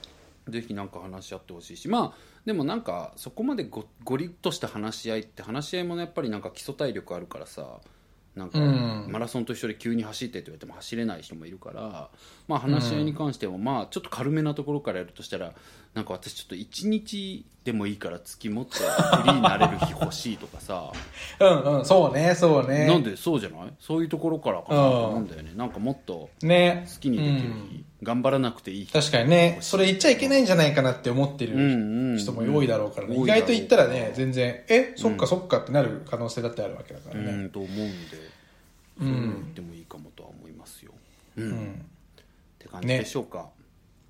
[0.49, 1.88] ぜひなんか話し合ってほしいし。
[1.88, 7.78] まあでもなんかそこまでごゴリッとした話し合いって話し合いもねやっぱりなんか基礎体力あるからさ
[8.34, 9.07] なんかうん。
[9.11, 12.09] マラソンと一緒で急に走ってって言われても走れない人もいるから
[12.49, 15.53] まあ話し合いに関してもまあちょっと軽めなところからやるとしたら
[15.95, 18.82] なんか私ちょっと1日でもいいから月もっとフ
[19.24, 20.90] リーになれる日欲しいとかさ。
[21.38, 22.86] うんうん、そうね、そうね。
[22.86, 23.72] なんでそうじゃない？
[23.78, 25.53] そういうところからかなと思うんだよね。
[25.55, 26.86] なんかもっとね。
[26.93, 33.14] 好きにできる日頑張らなくていい日確かにね、それ言っちゃいけないんじゃないかなって思ってうんうんる人も多いだろうからね。
[33.14, 37.44] うん意外と言ったらね、全然、え、そっかそっかってなる可能性だってあるわけだからうね。
[37.44, 38.16] んと思うんで、
[38.98, 40.92] そういうの言ってもいいかもとは思いますよ。
[41.36, 41.50] うん。
[41.50, 41.55] っ
[42.59, 43.48] て感じでしょうか。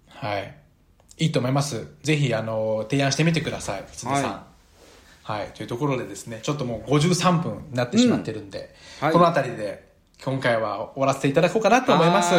[0.08, 0.54] はい。
[1.18, 1.86] いいと思います。
[2.02, 4.24] ぜひ、あの、提案してみてください、狐さん。
[4.24, 4.46] は
[5.22, 5.48] はい。
[5.54, 9.92] というところでですね、ちょっともう53分になってしまってるんで、はいこの辺りで
[10.24, 12.34] 今回は終わらせていただこうかなと思います。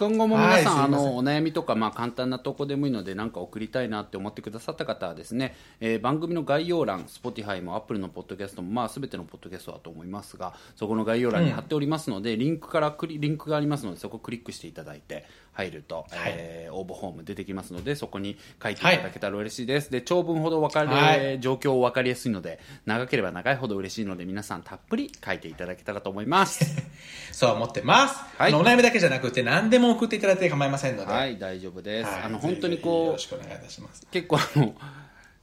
[0.00, 1.12] はい今後も皆さん、あはいすいません。
[1.12, 15.26] のお悩みとか、まあ、簡単な投稿でもいいので何か送りたいなって思ってくださった方はですね、えー番組の概要欄 Spotify も Apple のポッドキャストも、まあ、全てのポッドキャストだと思いますがそこの概要欄に貼っておりますので、リンクからクリリンクがありますのでそこをクリックしていただいて
[15.64, 21.40] 入ると、えー応募フォーム出てきますのでそこに書いていただけたら嬉しいです、で長文ほど分かる、はい。
[21.40, 26.64] 状況分かりやすいので長ければ長いほど嬉しいので皆さんたっぷり書いていただけたらと思います。
[27.32, 28.20] そう思ってます。
[28.38, 28.54] はい。
[28.54, 31.12] お悩みだけじゃなくて何でも送っていただいて構いませんので。
[31.12, 32.22] はい大丈夫です、はい。
[32.24, 34.06] あの本当にこうろしくお願いいたします。
[34.10, 34.74] 結構あの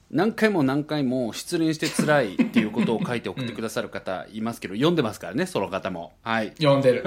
[0.10, 6.14] 何回も何回も失恋して辛いっていうことを書いて送ってくださる方いますけど、 読んでますからねその方も。
[6.22, 6.54] はい。
[6.58, 7.04] 読んでる。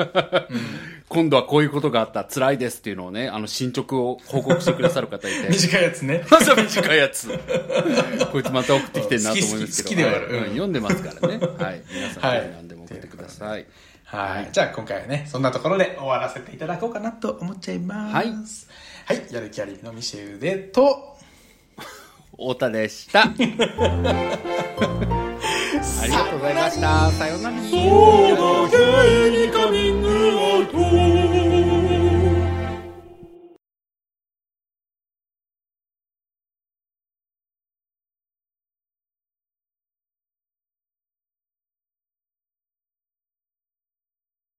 [1.08, 5.48] 今度はこういうことがあった辛いですっていうのをねあの進捗を報告してくださる方いて。
[5.50, 6.24] 短いやつね。
[6.30, 7.28] まさ短いやつ。
[8.30, 9.66] こいつまた送ってきてるなと思いますけど。
[9.66, 10.26] 好き好き好きではある。
[10.26, 10.44] うん。
[10.50, 11.38] 読んでますからね。
[11.58, 11.82] はい。
[11.94, 12.50] 皆さん、はい。
[12.50, 13.66] 何でも送ってください。
[14.04, 14.48] はい。
[14.52, 18.10] じゃあ今回はね、そんなところで終わらせていただこうかなと思っちゃいま
[18.46, 18.68] す。
[19.06, 19.18] はい。
[19.18, 19.32] はい。
[19.32, 21.09] やる気ありのミシェルでと、
[22.40, 23.24] 太田でした。
[23.28, 23.34] あ
[26.06, 27.10] りがとうございました。
[27.10, 27.56] さようなら。